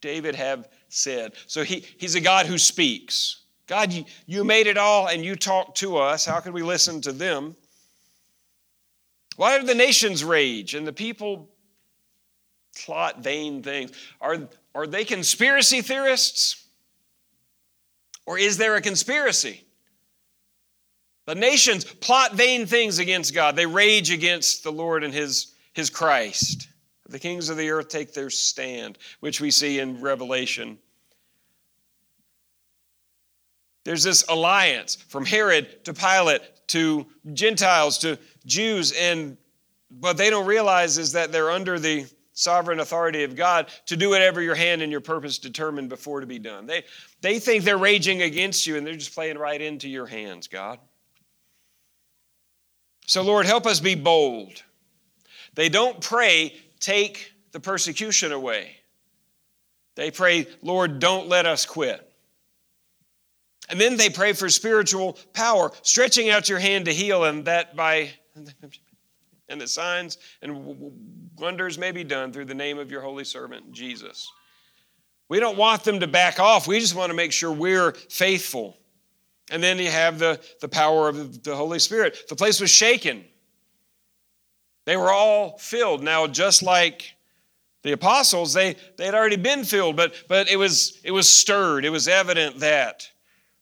David 0.00 0.34
have 0.34 0.68
said. 0.88 1.32
So 1.46 1.62
he, 1.62 1.84
he's 1.98 2.14
a 2.14 2.20
God 2.20 2.46
who 2.46 2.58
speaks. 2.58 3.42
God, 3.66 3.92
you, 3.92 4.04
you 4.26 4.44
made 4.44 4.66
it 4.66 4.78
all 4.78 5.08
and 5.08 5.24
you 5.24 5.36
talk 5.36 5.74
to 5.76 5.98
us. 5.98 6.24
How 6.24 6.40
can 6.40 6.52
we 6.52 6.62
listen 6.62 7.00
to 7.02 7.12
them? 7.12 7.54
Why 9.36 9.58
do 9.58 9.66
the 9.66 9.74
nations 9.74 10.24
rage 10.24 10.74
and 10.74 10.86
the 10.86 10.92
people 10.92 11.50
plot 12.84 13.22
vain 13.22 13.62
things? 13.62 13.92
Are, 14.20 14.48
are 14.74 14.86
they 14.86 15.04
conspiracy 15.04 15.82
theorists? 15.82 16.64
Or 18.24 18.38
is 18.38 18.56
there 18.56 18.76
a 18.76 18.80
conspiracy? 18.80 19.64
The 21.26 21.34
nations 21.34 21.84
plot 21.84 22.34
vain 22.34 22.66
things 22.66 22.98
against 22.98 23.34
God. 23.34 23.54
They 23.54 23.66
rage 23.66 24.10
against 24.10 24.64
the 24.64 24.72
Lord 24.72 25.04
and 25.04 25.12
his 25.12 25.54
his 25.78 25.90
Christ. 25.90 26.68
The 27.08 27.20
kings 27.20 27.48
of 27.48 27.56
the 27.56 27.70
earth 27.70 27.88
take 27.88 28.12
their 28.12 28.30
stand, 28.30 28.98
which 29.20 29.40
we 29.40 29.50
see 29.52 29.78
in 29.78 30.00
Revelation. 30.00 30.76
There's 33.84 34.02
this 34.02 34.24
alliance 34.28 34.96
from 34.96 35.24
Herod 35.24 35.84
to 35.84 35.94
Pilate 35.94 36.42
to 36.68 37.06
Gentiles 37.32 37.98
to 37.98 38.18
Jews, 38.44 38.92
and 38.92 39.38
what 40.00 40.16
they 40.16 40.30
don't 40.30 40.46
realize 40.46 40.98
is 40.98 41.12
that 41.12 41.30
they're 41.30 41.52
under 41.52 41.78
the 41.78 42.06
sovereign 42.32 42.80
authority 42.80 43.22
of 43.22 43.36
God 43.36 43.68
to 43.86 43.96
do 43.96 44.10
whatever 44.10 44.42
your 44.42 44.56
hand 44.56 44.82
and 44.82 44.90
your 44.90 45.00
purpose 45.00 45.38
determined 45.38 45.88
before 45.88 46.20
to 46.20 46.26
be 46.26 46.40
done. 46.40 46.66
They, 46.66 46.82
they 47.20 47.38
think 47.38 47.64
they're 47.64 47.78
raging 47.78 48.22
against 48.22 48.66
you 48.66 48.76
and 48.76 48.86
they're 48.86 48.96
just 48.96 49.14
playing 49.14 49.38
right 49.38 49.60
into 49.60 49.88
your 49.88 50.06
hands, 50.06 50.48
God. 50.48 50.78
So, 53.06 53.22
Lord, 53.22 53.46
help 53.46 53.64
us 53.64 53.80
be 53.80 53.94
bold. 53.94 54.62
They 55.58 55.68
don't 55.68 56.00
pray, 56.00 56.54
take 56.78 57.32
the 57.50 57.58
persecution 57.58 58.30
away. 58.30 58.76
They 59.96 60.12
pray, 60.12 60.46
Lord, 60.62 61.00
don't 61.00 61.28
let 61.28 61.46
us 61.46 61.66
quit. 61.66 62.08
And 63.68 63.80
then 63.80 63.96
they 63.96 64.08
pray 64.08 64.34
for 64.34 64.48
spiritual 64.50 65.18
power, 65.32 65.72
stretching 65.82 66.30
out 66.30 66.48
your 66.48 66.60
hand 66.60 66.84
to 66.84 66.94
heal, 66.94 67.24
and 67.24 67.44
that 67.46 67.74
by 67.74 68.10
and 69.48 69.60
the 69.60 69.66
signs 69.66 70.18
and 70.42 70.92
wonders 71.36 71.76
may 71.76 71.90
be 71.90 72.04
done 72.04 72.32
through 72.32 72.44
the 72.44 72.54
name 72.54 72.78
of 72.78 72.92
your 72.92 73.00
holy 73.00 73.24
servant, 73.24 73.72
Jesus. 73.72 74.30
We 75.28 75.40
don't 75.40 75.58
want 75.58 75.82
them 75.82 75.98
to 75.98 76.06
back 76.06 76.38
off. 76.38 76.68
We 76.68 76.78
just 76.78 76.94
want 76.94 77.10
to 77.10 77.16
make 77.16 77.32
sure 77.32 77.50
we're 77.50 77.94
faithful. 78.10 78.78
And 79.50 79.60
then 79.60 79.80
you 79.80 79.90
have 79.90 80.20
the, 80.20 80.38
the 80.60 80.68
power 80.68 81.08
of 81.08 81.42
the 81.42 81.56
Holy 81.56 81.80
Spirit. 81.80 82.28
The 82.28 82.36
place 82.36 82.60
was 82.60 82.70
shaken. 82.70 83.24
They 84.88 84.96
were 84.96 85.12
all 85.12 85.58
filled. 85.58 86.02
Now, 86.02 86.26
just 86.26 86.62
like 86.62 87.14
the 87.82 87.92
apostles, 87.92 88.54
they, 88.54 88.74
they 88.96 89.04
had 89.04 89.14
already 89.14 89.36
been 89.36 89.62
filled, 89.64 89.96
but, 89.96 90.14
but 90.28 90.48
it, 90.48 90.56
was, 90.56 90.98
it 91.04 91.10
was 91.10 91.28
stirred. 91.28 91.84
It 91.84 91.90
was 91.90 92.08
evident 92.08 92.60
that 92.60 93.06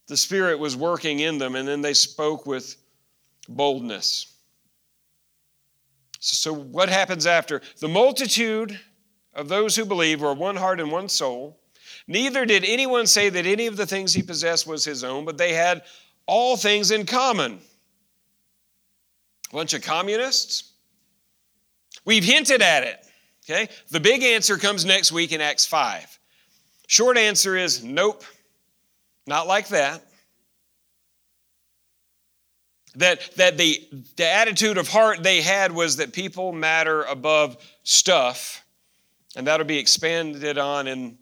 the 0.06 0.16
Spirit 0.16 0.60
was 0.60 0.76
working 0.76 1.18
in 1.18 1.38
them, 1.38 1.56
and 1.56 1.66
then 1.66 1.80
they 1.80 1.94
spoke 1.94 2.46
with 2.46 2.76
boldness. 3.48 4.34
So, 6.20 6.54
what 6.54 6.88
happens 6.88 7.26
after? 7.26 7.60
The 7.80 7.88
multitude 7.88 8.78
of 9.34 9.48
those 9.48 9.74
who 9.74 9.84
believe 9.84 10.20
were 10.20 10.32
one 10.32 10.54
heart 10.54 10.78
and 10.78 10.92
one 10.92 11.08
soul, 11.08 11.58
Neither 12.06 12.46
did 12.46 12.64
anyone 12.64 13.08
say 13.08 13.30
that 13.30 13.46
any 13.46 13.66
of 13.66 13.76
the 13.76 13.86
things 13.86 14.14
he 14.14 14.22
possessed 14.22 14.64
was 14.64 14.84
his 14.84 15.02
own, 15.02 15.24
but 15.24 15.38
they 15.38 15.54
had 15.54 15.82
all 16.26 16.56
things 16.56 16.92
in 16.92 17.04
common. 17.04 17.58
A 19.50 19.56
bunch 19.56 19.74
of 19.74 19.82
communists? 19.82 20.74
We've 22.04 22.24
hinted 22.24 22.62
at 22.62 22.84
it. 22.84 23.06
Okay? 23.48 23.68
The 23.90 24.00
big 24.00 24.22
answer 24.22 24.56
comes 24.56 24.84
next 24.84 25.12
week 25.12 25.32
in 25.32 25.40
Acts 25.40 25.64
5. 25.66 26.18
Short 26.88 27.18
answer 27.18 27.56
is 27.56 27.82
nope, 27.82 28.24
not 29.26 29.46
like 29.46 29.68
that. 29.68 30.02
That, 32.96 33.36
that 33.36 33.58
the, 33.58 33.86
the 34.16 34.26
attitude 34.26 34.78
of 34.78 34.88
heart 34.88 35.22
they 35.22 35.42
had 35.42 35.72
was 35.72 35.96
that 35.96 36.12
people 36.12 36.52
matter 36.52 37.02
above 37.02 37.58
stuff, 37.82 38.64
and 39.36 39.46
that'll 39.46 39.66
be 39.66 39.78
expanded 39.78 40.56
on 40.56 40.86
in, 40.86 41.18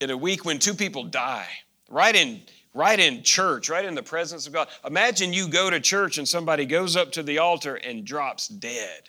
in 0.00 0.10
a 0.10 0.16
week 0.16 0.44
when 0.44 0.60
two 0.60 0.74
people 0.74 1.02
die, 1.02 1.48
right 1.90 2.14
in, 2.14 2.42
right 2.74 3.00
in 3.00 3.24
church, 3.24 3.68
right 3.68 3.84
in 3.84 3.96
the 3.96 4.04
presence 4.04 4.46
of 4.46 4.52
God. 4.52 4.68
Imagine 4.86 5.32
you 5.32 5.48
go 5.48 5.68
to 5.68 5.80
church 5.80 6.18
and 6.18 6.28
somebody 6.28 6.64
goes 6.64 6.94
up 6.94 7.10
to 7.12 7.24
the 7.24 7.38
altar 7.38 7.74
and 7.74 8.04
drops 8.04 8.46
dead, 8.46 9.08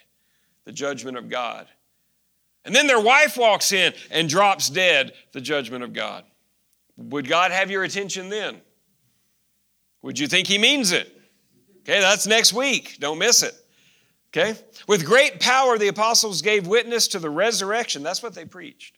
the 0.65 0.71
judgment 0.71 1.17
of 1.17 1.29
God. 1.29 1.67
And 2.65 2.75
then 2.75 2.87
their 2.87 2.99
wife 2.99 3.37
walks 3.37 3.71
in 3.71 3.93
and 4.09 4.27
drops 4.27 4.69
dead, 4.69 5.13
the 5.31 5.41
judgment 5.41 5.83
of 5.83 5.93
God. 5.93 6.23
Would 6.97 7.27
God 7.27 7.51
have 7.51 7.69
your 7.69 7.83
attention 7.83 8.29
then? 8.29 8.59
Would 10.01 10.19
you 10.19 10.27
think 10.27 10.47
He 10.47 10.57
means 10.57 10.91
it? 10.91 11.11
Okay, 11.81 11.99
that's 11.99 12.25
next 12.25 12.53
week. 12.53 12.97
Don't 12.99 13.19
miss 13.19 13.43
it. 13.43 13.53
Okay? 14.35 14.59
With 14.87 15.05
great 15.05 15.39
power, 15.39 15.77
the 15.77 15.87
apostles 15.87 16.41
gave 16.41 16.67
witness 16.67 17.07
to 17.09 17.19
the 17.19 17.29
resurrection. 17.29 18.03
That's 18.03 18.23
what 18.23 18.33
they 18.33 18.45
preached. 18.45 18.97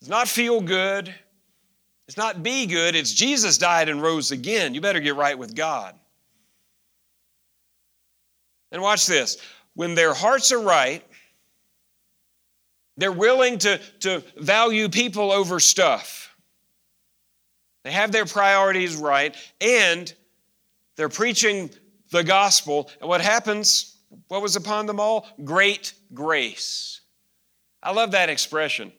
It's 0.00 0.10
not 0.10 0.28
feel 0.28 0.60
good. 0.60 1.12
It's 2.06 2.16
not 2.16 2.42
be 2.42 2.66
good. 2.66 2.94
It's 2.94 3.12
Jesus 3.12 3.58
died 3.58 3.88
and 3.88 4.02
rose 4.02 4.30
again. 4.30 4.74
You 4.74 4.80
better 4.80 5.00
get 5.00 5.16
right 5.16 5.38
with 5.38 5.54
God. 5.54 5.94
And 8.72 8.82
watch 8.82 9.06
this. 9.06 9.38
When 9.74 9.94
their 9.94 10.14
hearts 10.14 10.52
are 10.52 10.60
right, 10.60 11.04
they're 12.96 13.12
willing 13.12 13.58
to, 13.58 13.80
to 14.00 14.22
value 14.36 14.88
people 14.88 15.32
over 15.32 15.58
stuff. 15.58 16.34
They 17.82 17.92
have 17.92 18.12
their 18.12 18.26
priorities 18.26 18.96
right, 18.96 19.34
and 19.60 20.12
they're 20.96 21.08
preaching 21.08 21.70
the 22.10 22.22
gospel. 22.22 22.90
And 23.00 23.08
what 23.08 23.22
happens? 23.22 23.96
What 24.28 24.42
was 24.42 24.56
upon 24.56 24.86
them 24.86 25.00
all? 25.00 25.26
Great 25.44 25.94
grace. 26.12 27.00
I 27.82 27.92
love 27.92 28.10
that 28.10 28.28
expression 28.28 28.92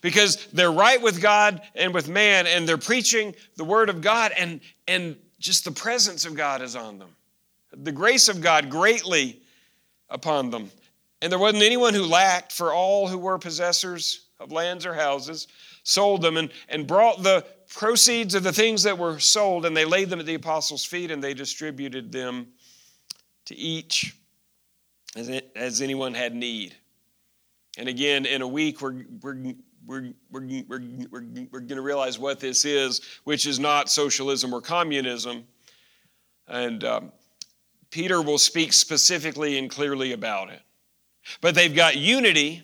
because 0.00 0.46
they're 0.52 0.72
right 0.72 1.00
with 1.00 1.22
God 1.22 1.62
and 1.74 1.94
with 1.94 2.08
man, 2.08 2.46
and 2.46 2.68
they're 2.68 2.78
preaching 2.78 3.34
the 3.56 3.64
word 3.64 3.90
of 3.90 4.00
God, 4.00 4.32
and, 4.36 4.60
and 4.88 5.16
just 5.38 5.64
the 5.64 5.70
presence 5.70 6.24
of 6.24 6.34
God 6.34 6.62
is 6.62 6.74
on 6.74 6.98
them. 6.98 7.14
The 7.72 7.92
grace 7.92 8.28
of 8.28 8.40
God 8.40 8.70
greatly 8.70 9.40
upon 10.08 10.50
them. 10.50 10.70
And 11.20 11.30
there 11.30 11.38
wasn't 11.38 11.62
anyone 11.62 11.94
who 11.94 12.04
lacked, 12.04 12.52
for 12.52 12.72
all 12.72 13.08
who 13.08 13.18
were 13.18 13.38
possessors 13.38 14.26
of 14.40 14.52
lands 14.52 14.84
or 14.84 14.94
houses 14.94 15.46
sold 15.84 16.22
them 16.22 16.36
and, 16.36 16.50
and 16.68 16.86
brought 16.86 17.22
the 17.22 17.44
proceeds 17.68 18.34
of 18.34 18.42
the 18.42 18.52
things 18.52 18.82
that 18.82 18.98
were 18.98 19.18
sold 19.18 19.64
and 19.66 19.76
they 19.76 19.84
laid 19.84 20.10
them 20.10 20.20
at 20.20 20.26
the 20.26 20.34
apostles' 20.34 20.84
feet 20.84 21.10
and 21.10 21.22
they 21.22 21.34
distributed 21.34 22.12
them 22.12 22.46
to 23.46 23.56
each 23.56 24.16
as, 25.16 25.28
it, 25.28 25.50
as 25.56 25.80
anyone 25.80 26.14
had 26.14 26.34
need. 26.34 26.74
And 27.78 27.88
again, 27.88 28.26
in 28.26 28.42
a 28.42 28.48
week, 28.48 28.80
we're, 28.80 29.04
we're, 29.22 29.54
we're, 29.86 30.12
we're, 30.30 30.64
we're, 30.68 30.82
we're, 31.10 31.24
we're 31.50 31.60
going 31.60 31.76
to 31.76 31.82
realize 31.82 32.18
what 32.18 32.38
this 32.38 32.64
is, 32.64 33.00
which 33.24 33.46
is 33.46 33.58
not 33.58 33.90
socialism 33.90 34.52
or 34.52 34.60
communism. 34.60 35.44
And 36.46 36.84
um, 36.84 37.12
Peter 37.92 38.22
will 38.22 38.38
speak 38.38 38.72
specifically 38.72 39.58
and 39.58 39.70
clearly 39.70 40.12
about 40.12 40.50
it. 40.50 40.62
But 41.40 41.54
they've 41.54 41.74
got 41.74 41.94
unity, 41.94 42.62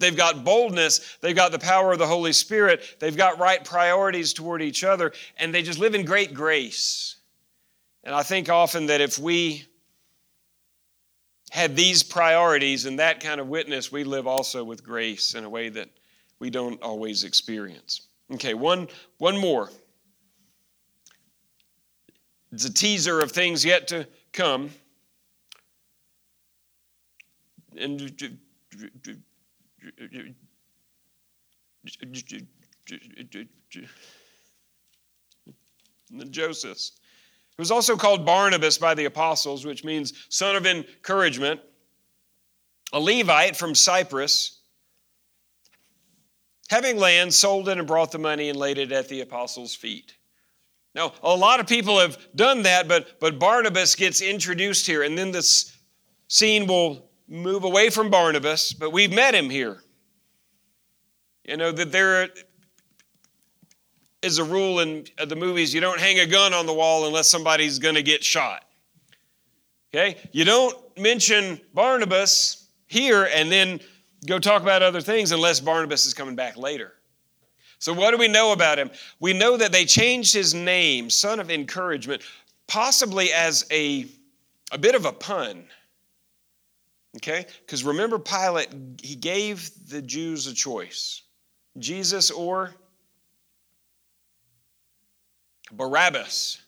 they've 0.00 0.16
got 0.16 0.44
boldness, 0.44 1.18
they've 1.20 1.36
got 1.36 1.52
the 1.52 1.58
power 1.58 1.92
of 1.92 1.98
the 1.98 2.06
Holy 2.06 2.32
Spirit, 2.32 2.96
they've 2.98 3.16
got 3.16 3.38
right 3.38 3.62
priorities 3.62 4.32
toward 4.32 4.62
each 4.62 4.82
other, 4.82 5.12
and 5.38 5.54
they 5.54 5.62
just 5.62 5.78
live 5.78 5.94
in 5.94 6.04
great 6.04 6.34
grace. 6.34 7.16
And 8.02 8.14
I 8.14 8.22
think 8.22 8.48
often 8.48 8.86
that 8.86 9.02
if 9.02 9.18
we 9.18 9.66
had 11.50 11.76
these 11.76 12.02
priorities 12.02 12.86
and 12.86 12.98
that 12.98 13.20
kind 13.20 13.40
of 13.40 13.48
witness, 13.48 13.92
we 13.92 14.04
live 14.04 14.26
also 14.26 14.64
with 14.64 14.82
grace 14.82 15.34
in 15.34 15.44
a 15.44 15.50
way 15.50 15.68
that 15.68 15.90
we 16.38 16.48
don't 16.48 16.82
always 16.82 17.24
experience. 17.24 18.08
Okay, 18.32 18.54
one, 18.54 18.88
one 19.18 19.36
more. 19.36 19.68
It's 22.52 22.64
a 22.64 22.72
teaser 22.72 23.20
of 23.20 23.32
things 23.32 23.64
yet 23.64 23.86
to 23.88 24.06
come 24.32 24.70
and 27.76 28.00
Joseph, 36.30 36.78
who 37.56 37.60
was 37.60 37.70
also 37.70 37.96
called 37.96 38.26
Barnabas 38.26 38.78
by 38.78 38.94
the 38.94 39.04
apostles, 39.04 39.64
which 39.64 39.84
means 39.84 40.12
son 40.28 40.56
of 40.56 40.66
encouragement, 40.66 41.60
a 42.92 43.00
Levite 43.00 43.56
from 43.56 43.74
Cyprus, 43.74 44.60
having 46.68 46.96
land, 46.96 47.32
sold 47.32 47.68
it 47.68 47.78
and 47.78 47.86
brought 47.86 48.12
the 48.12 48.18
money 48.18 48.48
and 48.48 48.58
laid 48.58 48.78
it 48.78 48.92
at 48.92 49.08
the 49.08 49.20
apostles' 49.20 49.74
feet. 49.74 50.16
Now, 50.94 51.12
a 51.22 51.34
lot 51.34 51.60
of 51.60 51.66
people 51.66 52.00
have 52.00 52.18
done 52.34 52.62
that, 52.62 52.88
but, 52.88 53.20
but 53.20 53.38
Barnabas 53.38 53.94
gets 53.94 54.20
introduced 54.20 54.86
here, 54.86 55.02
and 55.02 55.16
then 55.16 55.30
this 55.30 55.76
scene 56.28 56.66
will 56.66 57.10
move 57.28 57.64
away 57.64 57.90
from 57.90 58.10
Barnabas, 58.10 58.72
but 58.72 58.90
we've 58.90 59.12
met 59.12 59.34
him 59.34 59.50
here. 59.50 59.80
You 61.44 61.56
know, 61.56 61.70
that 61.72 61.92
there 61.92 62.28
is 64.22 64.38
a 64.38 64.44
rule 64.44 64.80
in 64.80 65.06
uh, 65.18 65.24
the 65.24 65.36
movies 65.36 65.72
you 65.72 65.80
don't 65.80 66.00
hang 66.00 66.18
a 66.18 66.26
gun 66.26 66.52
on 66.52 66.66
the 66.66 66.74
wall 66.74 67.06
unless 67.06 67.28
somebody's 67.28 67.78
going 67.78 67.94
to 67.94 68.02
get 68.02 68.22
shot. 68.22 68.64
Okay? 69.92 70.16
You 70.32 70.44
don't 70.44 70.76
mention 70.98 71.60
Barnabas 71.72 72.68
here 72.86 73.28
and 73.32 73.50
then 73.50 73.80
go 74.26 74.38
talk 74.38 74.62
about 74.62 74.82
other 74.82 75.00
things 75.00 75.32
unless 75.32 75.60
Barnabas 75.60 76.06
is 76.06 76.14
coming 76.14 76.36
back 76.36 76.56
later. 76.56 76.92
So, 77.80 77.94
what 77.94 78.10
do 78.10 78.18
we 78.18 78.28
know 78.28 78.52
about 78.52 78.78
him? 78.78 78.90
We 79.20 79.32
know 79.32 79.56
that 79.56 79.72
they 79.72 79.86
changed 79.86 80.34
his 80.34 80.52
name, 80.52 81.08
son 81.08 81.40
of 81.40 81.50
encouragement, 81.50 82.22
possibly 82.68 83.32
as 83.32 83.66
a, 83.72 84.06
a 84.70 84.76
bit 84.76 84.94
of 84.94 85.06
a 85.06 85.12
pun. 85.12 85.64
Okay? 87.16 87.46
Because 87.60 87.82
remember, 87.82 88.18
Pilate, 88.18 88.68
he 89.02 89.16
gave 89.16 89.70
the 89.88 90.02
Jews 90.02 90.46
a 90.46 90.52
choice 90.52 91.22
Jesus 91.78 92.30
or 92.30 92.74
Barabbas, 95.72 96.60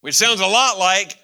which 0.00 0.14
sounds 0.14 0.40
a 0.40 0.46
lot 0.46 0.78
like 0.78 1.18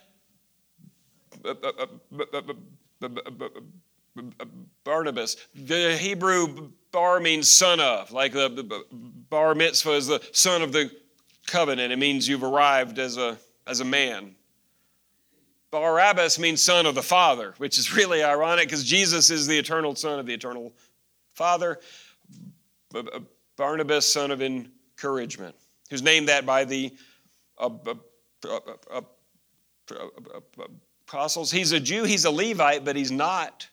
Barnabas. 4.82 5.37
The 5.54 5.96
Hebrew 5.96 6.72
bar 6.96 7.20
means 7.20 7.50
son 7.50 7.78
of, 7.78 8.11
like 8.11 8.32
the 8.32 8.87
bar 9.28 9.54
mitzvah 9.54 9.92
is 9.92 10.06
the 10.06 10.26
son 10.32 10.62
of 10.62 10.72
the 10.72 10.90
covenant. 11.46 11.92
It 11.92 11.98
means 11.98 12.26
you've 12.26 12.42
arrived 12.42 12.98
as 12.98 13.18
a, 13.18 13.37
as 13.66 13.80
a 13.80 13.85
man. 13.85 14.35
Barabbas 15.70 16.38
means 16.38 16.62
son 16.62 16.87
of 16.87 16.94
the 16.94 17.02
Father, 17.02 17.52
which 17.59 17.76
is 17.76 17.94
really 17.96 18.24
ironic 18.24 18.68
because 18.68 18.82
Jesus 18.82 19.28
is 19.28 19.46
the 19.46 19.59
eternal 19.59 19.94
Son 19.94 20.18
of 20.18 20.24
the 20.24 20.32
eternal 20.32 20.72
Father. 21.35 21.80
Barnabas, 23.59 24.11
son 24.11 24.30
of 24.30 24.40
encouragement, 24.40 25.54
who's 25.90 26.00
named 26.00 26.30
that 26.30 26.46
by 26.46 26.64
the 26.64 26.96
uh, 27.59 27.68
uh, 28.49 28.61
uh, 28.90 29.03
apostles. 31.07 31.51
He's 31.51 31.72
a 31.72 31.80
Jew, 31.80 32.05
he's 32.05 32.24
a 32.24 32.30
Levite, 32.30 32.86
but 32.86 32.97
he's 32.97 33.12
not 33.12 33.68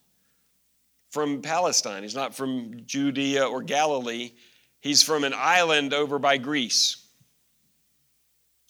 from 1.14 1.41
Palestine. 1.41 2.03
He's 2.03 2.16
not 2.16 2.36
from 2.36 2.82
Judea 2.86 3.45
or 3.45 3.64
Galilee. 3.64 4.32
He's 4.82 5.01
from 5.01 5.24
an 5.24 5.34
island 5.34 5.93
over 5.93 6.20
by 6.20 6.38
Greece. 6.38 7.05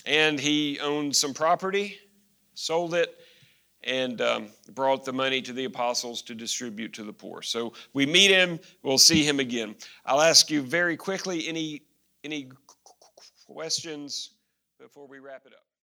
And 0.05 0.39
he 0.39 0.79
owned 0.79 1.15
some 1.15 1.33
property 1.33 1.97
sold 2.53 2.93
it, 2.93 3.17
and 3.83 4.21
um, 4.21 4.47
brought 4.73 5.03
the 5.03 5.11
money 5.11 5.41
to 5.41 5.53
the 5.53 5.65
apostles 5.65 6.21
to 6.23 6.35
distribute 6.35 6.93
to 6.93 7.03
the 7.03 7.11
poor. 7.11 7.41
So 7.41 7.73
we 7.93 8.05
meet 8.05 8.31
him, 8.31 8.59
we'll 8.81 8.97
see 8.97 9.23
him 9.23 9.39
again. 9.39 9.75
I'll 10.05 10.21
ask 10.21 10.49
you 10.49 10.61
very 10.61 10.95
quickly 10.95 11.47
any, 11.47 11.81
any 12.23 12.49
questions 13.45 14.31
before 14.79 15.07
we 15.07 15.19
wrap 15.19 15.45
it 15.45 15.53
up. 15.53 15.65